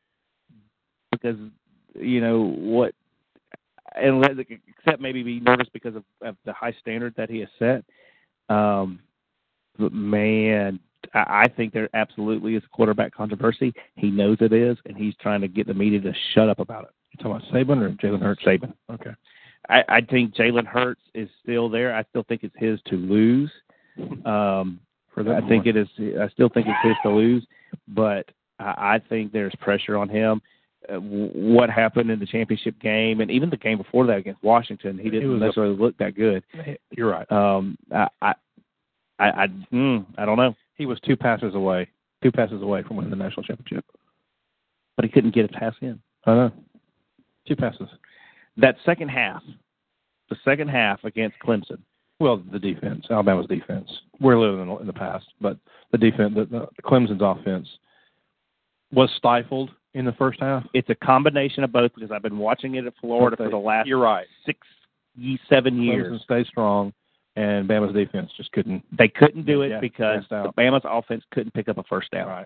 [1.11, 1.37] because
[1.93, 2.93] you know what,
[3.95, 7.49] and let- except maybe be nervous because of, of the high standard that he has
[7.59, 7.85] set.
[8.49, 8.99] Um,
[9.77, 10.79] but man,
[11.13, 13.73] I, I think there absolutely is a quarterback controversy.
[13.95, 16.85] He knows it is, and he's trying to get the media to shut up about
[16.85, 16.89] it.
[17.11, 18.43] You talking about Saban or Jalen Hurts?
[18.43, 18.73] Saban.
[18.91, 19.11] Okay.
[19.69, 21.95] I, I think Jalen Hurts is still there.
[21.95, 23.51] I still think it's his to lose.
[24.25, 24.79] Um,
[25.13, 25.87] For that I think it is.
[26.19, 27.45] I still think it's his to lose,
[27.87, 30.41] but I, I think there's pressure on him.
[30.87, 34.99] Uh, what happened in the championship game, and even the game before that against Washington,
[34.99, 36.43] he didn't was a- necessarily look that good.
[36.91, 37.31] You're right.
[37.31, 38.33] Um, I, I,
[39.17, 41.87] I, I, mm, I don't know, He was two passes away,
[42.21, 43.83] two passes away from winning the national championship.
[44.95, 45.99] but he couldn't get a pass in.
[46.25, 46.51] I know.
[47.47, 47.87] Two passes.
[48.57, 49.41] That second half,
[50.29, 51.79] the second half against Clemson,
[52.19, 53.89] Well, the defense, Alabama's defense.
[54.19, 55.57] We're living in the, in the past, but
[55.91, 57.67] the defense, the, the Clemson's offense
[58.91, 60.63] was stifled in the first half.
[60.73, 63.87] it's a combination of both because I've been watching it at Florida for the last
[63.87, 64.25] You're right.
[64.45, 64.59] six,
[65.15, 66.11] ye- seven years.
[66.13, 66.93] Clemson stayed strong,
[67.35, 68.83] and Bama's defense just couldn't.
[68.97, 72.27] They couldn't do it Yeah, because Bama's offense couldn't pick up a first down.
[72.27, 72.45] Right.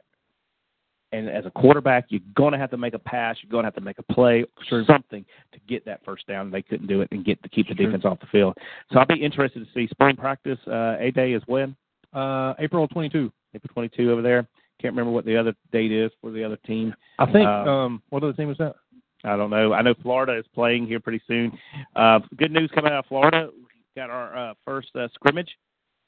[1.11, 3.35] And as a quarterback, you're going to have to make a pass.
[3.41, 4.83] You're going to have to make a play, Sure.
[4.85, 6.51] something to get that first down.
[6.51, 7.87] They couldn't do it and get to keep the Sure.
[7.87, 8.55] defense off the field.
[8.91, 10.59] So I'll be interested to see spring practice.
[10.67, 11.75] Uh, A day is when
[12.13, 13.31] Uh, April 22.
[13.53, 14.47] April 22 over there.
[14.81, 16.93] Can't remember what the other date is for the other team.
[17.19, 17.47] I think.
[17.47, 18.75] Uh, um, what other team is that?
[19.23, 19.73] I don't know.
[19.73, 21.51] I know Florida is playing here pretty soon.
[21.95, 23.49] Uh, good news coming out of Florida.
[23.53, 23.65] We
[24.01, 25.49] got our uh, first uh, scrimmage,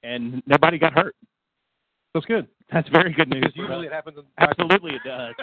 [0.03, 1.15] and nobody got hurt.
[2.13, 2.47] That's good.
[2.71, 3.51] That's very good news.
[3.55, 4.17] Usually it happens.
[4.17, 5.33] In Absolutely, it does.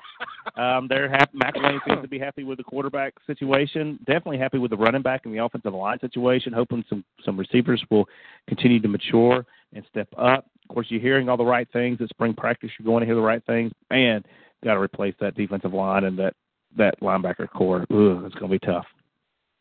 [0.56, 1.38] um, they're happy.
[1.38, 3.98] McElwain seems to be happy with the quarterback situation.
[4.06, 6.52] Definitely happy with the running back and the offensive line situation.
[6.52, 8.06] Hoping some some receivers will
[8.48, 10.46] continue to mature and step up.
[10.68, 12.70] Of course, you're hearing all the right things at spring practice.
[12.78, 13.72] You're going to hear the right things.
[13.90, 14.24] And
[14.64, 16.34] got to replace that defensive line and that
[16.76, 17.86] that linebacker core.
[17.92, 18.86] Ooh, it's going to be tough.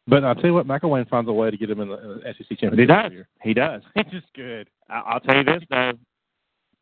[0.07, 2.07] But I'll tell you what, McElwain finds a way to get him in the, in
[2.19, 2.79] the SEC championship.
[2.79, 3.03] He does.
[3.03, 3.27] this year.
[3.43, 3.81] He does.
[3.95, 4.69] It's just good.
[4.89, 5.93] I'll tell you this though,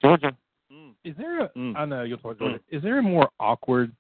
[0.02, 0.36] Georgia.
[1.04, 1.50] Is there a?
[1.50, 1.76] Mm.
[1.78, 2.40] I know you'll talk.
[2.40, 2.60] Georgia.
[2.70, 3.92] Is there a more awkward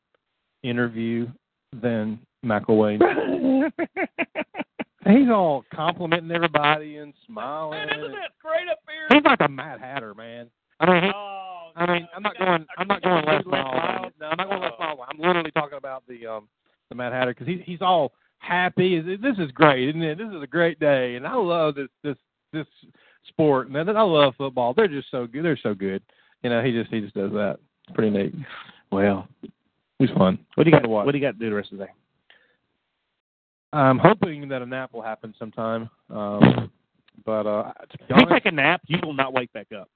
[0.64, 1.28] interview
[1.82, 3.00] than McElwain?
[5.06, 7.78] He's all complimenting everybody and smiling.
[7.78, 9.08] Man, isn't that great up here.
[9.12, 10.50] He's like a Mad Hatter, man.
[10.80, 12.66] I mean, he, Oh, I mean, I'm not going.
[12.78, 14.12] I'm not going Les Miles.
[14.20, 15.00] No, I'm not going Les Miles.
[15.08, 16.48] I'm literally talking about the um
[16.90, 19.00] the Mad Hatter because he's he's all happy.
[19.00, 20.18] This is great, isn't it?
[20.18, 22.18] This is a great day, and I love this this
[22.52, 22.66] this
[23.28, 24.74] sport, and I love football.
[24.74, 25.44] They're just so good.
[25.46, 26.02] They're so good.
[26.44, 27.58] You know, he just he just does that.
[27.88, 28.34] It's pretty neat.
[28.92, 29.28] Well,
[30.00, 30.40] He's fun.
[30.56, 31.06] what do you got to watch?
[31.06, 31.92] What do you got to do the rest of the day?
[33.74, 35.90] I'm hoping that a nap will happen sometime.
[36.10, 36.72] Um,
[37.26, 39.68] but uh, to be If you honest, take a nap, you will not wake back
[39.78, 39.90] up.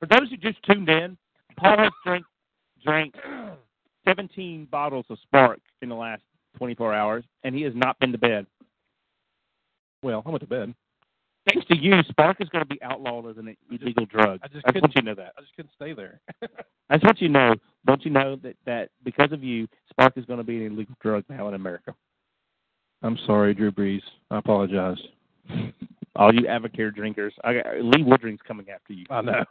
[0.00, 1.16] For those who just tuned in,
[1.56, 2.24] Paul has drank
[2.84, 3.14] drank
[4.06, 6.22] 17 bottles of Spark in the last
[6.58, 8.46] 24 hours, and he has not been to bed.
[10.02, 10.74] well, I went to bed.
[11.46, 14.40] Thanks to you, Spark is going to be outlawed as an illegal drug.
[14.42, 15.32] I just I just want you to know that.
[15.36, 16.20] I just couldn't stay there.
[16.88, 17.54] I just want you to know.
[17.86, 20.94] Don't you know that that because of you, Spark is going to be an illegal
[21.02, 21.94] drug now in America.
[23.02, 24.00] I'm sorry, Drew Brees.
[24.30, 24.96] I apologize.
[26.16, 29.04] All you Advocare drinkers, I got, Lee Woodring's coming after you.
[29.10, 29.44] I know.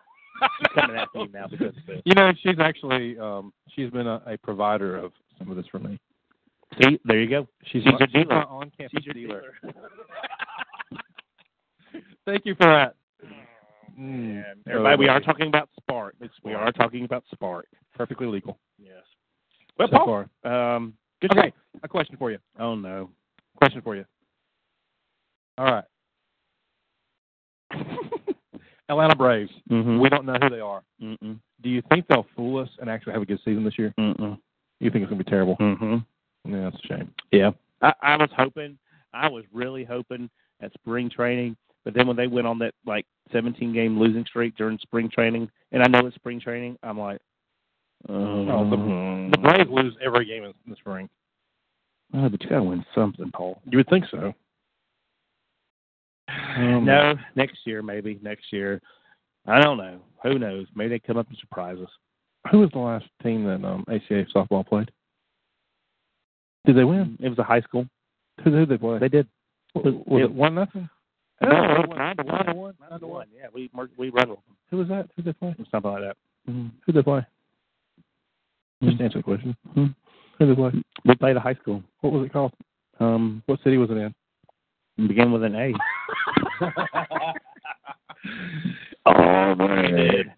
[0.59, 2.01] She's coming after you now because of this.
[2.05, 5.79] You know, she's actually um she's been a, a provider of some of this for
[5.79, 5.99] me.
[6.81, 7.47] See, there you go.
[7.65, 8.43] She's, She's my, a dealer.
[8.45, 9.43] on campus She's your dealer.
[12.26, 12.95] Thank you for that.
[13.99, 14.43] Mm.
[14.67, 16.15] Everybody, we Oh, are talking about Spark.
[16.43, 17.67] We are talking about Spark.
[17.95, 18.57] perfectly legal.
[18.80, 19.03] Yes.
[19.78, 20.76] Well, so Paul, far.
[20.76, 21.80] um, good Okay, show.
[21.84, 22.39] a question for you.
[22.59, 23.09] Oh no.
[23.57, 24.05] Question for you.
[25.59, 25.84] All right.
[28.89, 29.51] Atlanta Braves.
[29.69, 29.99] Mm-hmm.
[29.99, 30.82] We don't know who they are.
[31.01, 31.39] Mm-mm.
[31.61, 33.93] Do you think they'll fool us and actually have a good season this year?
[33.99, 34.38] Mm-mm.
[34.80, 35.55] You think it's gonna be terrible?
[35.57, 36.51] Mm-hmm.
[36.53, 37.13] Yeah, that's a shame.
[37.32, 37.51] Yeah.
[37.82, 38.78] I, I was hoping.
[39.13, 40.30] I was really hoping
[40.61, 41.55] at spring training,
[41.86, 45.49] but then when they went on that like 17 game losing streak during spring training,
[45.71, 47.19] and I know it's spring training, I'm like,
[48.09, 48.13] oh,
[48.49, 51.09] Oh, the- The Braves lose every game in the spring.
[52.13, 53.61] Oh, but you gotta win something, Paul.
[53.69, 54.34] You would think so.
[56.29, 58.81] Um, no, next year maybe next year.
[59.45, 59.99] I don't know.
[60.23, 60.67] Who knows?
[60.75, 61.89] Maybe they come up and surprise us.
[62.51, 64.89] Who was the last team that um, ACA softball played?
[66.65, 67.17] Did they win?
[67.21, 67.86] It was a high school.
[68.43, 68.99] Who who did they play?
[68.99, 69.27] They did.
[69.75, 70.89] was, was it one nothing?
[71.41, 72.73] No, No, it was one- nine to nine to one.
[72.89, 73.27] Nine to one.
[73.36, 74.55] Yeah, we we run with them.
[74.69, 75.09] Who was that?
[75.15, 75.55] Who did they play?
[75.71, 76.17] Something like that.
[76.45, 77.25] Who did they play?
[78.84, 79.55] Just answer the question.
[79.73, 79.86] Hmm.
[80.39, 80.71] Who did they play?
[81.05, 81.84] We played a high school.
[82.01, 82.53] What was it called?
[82.99, 84.13] Um, What city was it in?
[85.07, 85.73] begin with an A.
[89.05, 90.34] oh man.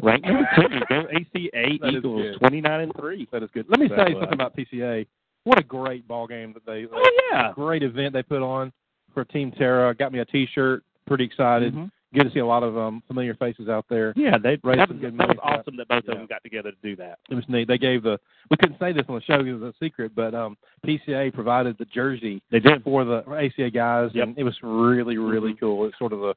[0.00, 0.64] Ranked number two.
[1.08, 2.38] ACA That good.
[2.38, 3.26] twenty nine and three.
[3.32, 3.66] That is good.
[3.68, 5.06] Let me So, say uh, something about PCA.
[5.44, 6.86] What a great ball game that they.
[6.92, 7.52] Oh yeah.
[7.54, 8.72] Great event they put on
[9.14, 9.94] for Team Terra.
[9.94, 10.82] Got me a T-shirt.
[11.06, 11.74] Pretty excited.
[11.74, 11.90] Mhm.
[12.14, 14.14] good to see a lot of um, familiar faces out there.
[14.16, 15.60] Yeah, they Raised that some was, good that was money that.
[15.60, 16.12] awesome that both Yeah.
[16.12, 17.18] of them got together to do that.
[17.28, 17.68] It was neat.
[17.68, 18.18] They gave the
[18.50, 20.56] we couldn't say this on the show because it was a secret, but um,
[20.86, 22.82] PCA provided the jersey They did.
[22.82, 24.26] for the ACA guys, Yep.
[24.26, 25.60] and it was really really Mhm.
[25.60, 25.84] cool.
[25.84, 26.34] It's sort of the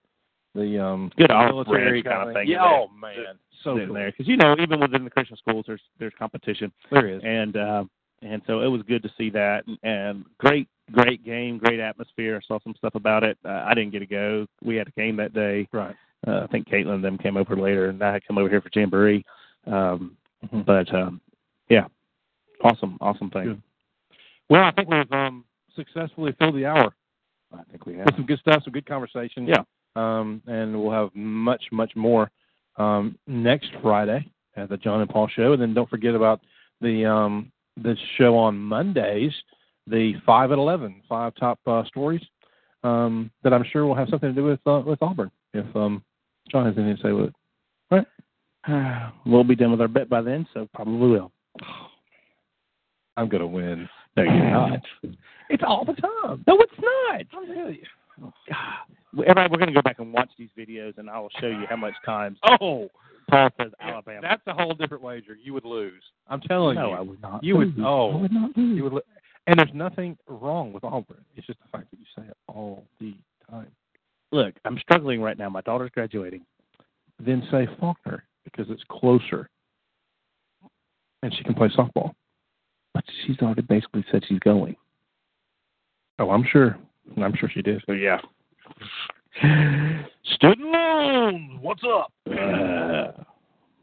[0.56, 3.94] the um Good military kind of thing Yeah, oh man, so cool.
[3.94, 7.22] there because you know even within the Christian schools there's there's competition There is.
[7.24, 7.86] and uh,
[8.22, 12.38] and so it was good to see that and, and great great game great atmosphere
[12.42, 14.92] I saw some stuff about it uh, I didn't get to go we had a
[14.92, 15.96] game that day Right.
[16.28, 18.62] uh, I think Caitlin and them came over later and I had come over here
[18.62, 19.24] for jamboree
[19.68, 20.66] um, Mhm.
[20.66, 21.22] but um,
[21.70, 21.86] yeah
[22.64, 23.62] awesome awesome thing Good.
[24.50, 26.94] Well, I think we've um successfully filled the hour
[27.54, 29.46] I think we have with some good stuff, some good conversation.
[29.48, 29.64] Yeah.
[29.96, 32.32] Um, and we'll have much, much more
[32.78, 34.26] um, next Friday
[34.56, 35.54] at the Jon and Paul show.
[35.54, 36.42] And then don't forget about
[36.80, 39.34] the um, the show on Mondays,
[39.88, 42.22] the five at eleven, five top uh, stories
[42.84, 45.32] um, that I'm sure will have something to do with uh, with Auburn.
[45.54, 46.04] If um,
[46.52, 48.06] Jon has anything to say with it.
[49.26, 51.32] we'll be done with our bet by then so probably will
[53.18, 53.90] I'm gonna win.
[54.16, 54.80] no you're not
[55.50, 56.44] It's all the time.
[56.48, 57.82] no it's not I'm really.
[59.14, 61.66] Everybody, we're going to go back and watch these videos, and I will show you
[61.68, 62.88] how much times Oh,
[63.30, 64.20] Paul says Alabama.
[64.22, 65.36] that's a whole different wager.
[65.42, 66.04] You would lose.
[66.28, 66.92] I'm telling no, you.
[66.92, 67.44] No, I would not.
[67.44, 67.86] You would- lose.
[67.86, 68.12] oh.
[68.12, 68.78] I would not lose.
[68.78, 69.04] You would,
[69.48, 71.24] and there's nothing wrong with Auburn.
[71.36, 73.16] It's just the fact that you say it all the
[73.50, 73.72] time.
[74.32, 75.50] Look, I'm struggling right now.
[75.50, 76.46] My daughter's graduating.
[77.20, 79.50] Then say Faulkner because it's closer,
[81.22, 82.14] and she can play softball.
[82.94, 84.76] But she's already basically said she's going.
[86.20, 86.78] Oh, I'm sure.
[87.18, 87.84] I'm sure she did.
[87.86, 88.20] So yeah.
[90.36, 91.60] Student loans.
[91.62, 92.12] What's up?
[92.30, 93.12] Uh,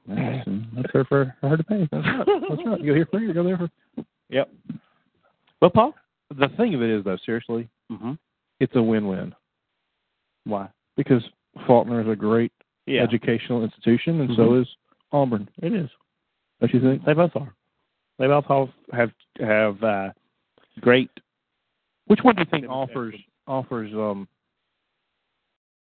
[0.06, 1.88] that's, that's her for, for her to pay.
[1.90, 2.26] That's right.
[2.48, 2.80] That's right.
[2.80, 3.26] You go here free.
[3.26, 3.68] You go there for.
[4.30, 4.50] Yep.
[5.61, 5.94] Well, Paul.
[6.36, 8.12] The thing of it is, though, seriously, Mm-hmm.
[8.61, 9.34] it's a win-win
[10.44, 10.68] Why?
[10.96, 11.22] because
[11.66, 12.52] Faulkner is a great
[12.86, 14.61] Yeah, educational institution, and so Mhm.
[14.62, 14.76] is
[15.12, 15.48] Auburn.
[15.62, 15.88] it is.
[16.61, 17.04] Don't you think?
[17.04, 17.54] They both are.
[18.18, 20.12] They both have have, have uh,
[20.80, 21.11] great.
[22.06, 23.14] Which one do you think offers
[23.46, 24.28] offers um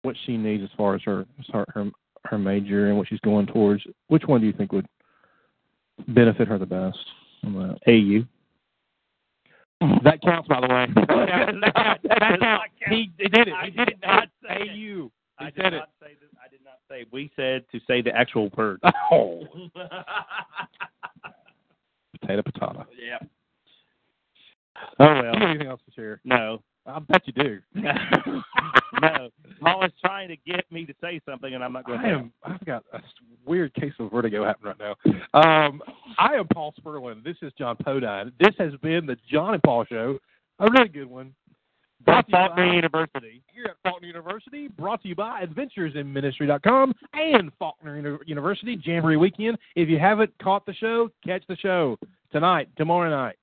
[0.02, 1.90] what she needs as far as her her
[2.24, 3.84] her, major and what she's going towards?
[4.08, 4.88] Which one do you think would
[6.08, 6.98] benefit her the best?
[7.86, 8.24] AU.
[9.84, 10.04] Mm-hmm.
[10.04, 10.86] That counts, by the way.
[10.96, 12.02] That counts.
[12.08, 12.64] That counts.
[12.88, 13.54] He, he did it.
[13.54, 14.30] I He did did not it.
[14.42, 14.68] say it.
[14.70, 14.74] AU.
[14.74, 15.78] He I did said it.
[15.78, 16.30] not say this.
[16.44, 17.04] I did not say.
[17.12, 18.80] We said to say the actual word.
[19.12, 19.42] Oh,
[22.20, 22.86] potato, potato.
[23.00, 23.18] yeah.
[24.98, 25.34] Oh well.
[25.36, 26.20] You anything else to share?
[26.24, 26.62] No.
[26.86, 27.60] I bet you do.
[29.00, 29.30] no.
[29.60, 32.14] Paul is trying to get me to say something, and I'm not going I to.
[32.16, 32.32] am.
[32.44, 33.00] I've got a
[33.46, 34.94] weird case of vertigo happening right
[35.34, 35.66] now.
[35.66, 35.82] Um,
[36.18, 37.24] I am Paul Sperlin.
[37.24, 38.32] This is Jon Podine.
[38.38, 40.18] This has been the Jon and Paul Show,
[40.58, 41.34] a really good one.
[42.04, 43.42] Brought you Faulkner by- University.
[43.54, 49.56] here at Faulkner University, brought to you by AdventuresInMinistry.com and Faulkner University Jamboree Weekend.
[49.74, 51.98] If you haven't caught the show, catch the show
[52.30, 53.36] tonight, tomorrow night,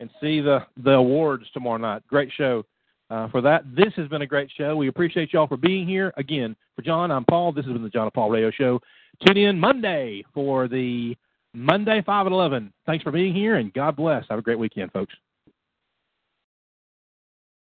[0.00, 2.02] and see the the awards tomorrow night.
[2.08, 2.64] Great show.
[3.10, 4.76] Uh, for that, this has been a great show.
[4.76, 6.12] We appreciate y'all for being here.
[6.16, 7.52] Again, for Jon, I'm Paul.
[7.52, 8.80] This has been the Jon and Paul Radio Show.
[9.26, 11.16] Tune in Monday for the
[11.52, 12.72] Monday 5 at 11.
[12.86, 14.24] Thanks for being here, and God bless.
[14.30, 15.12] Have a great weekend, folks.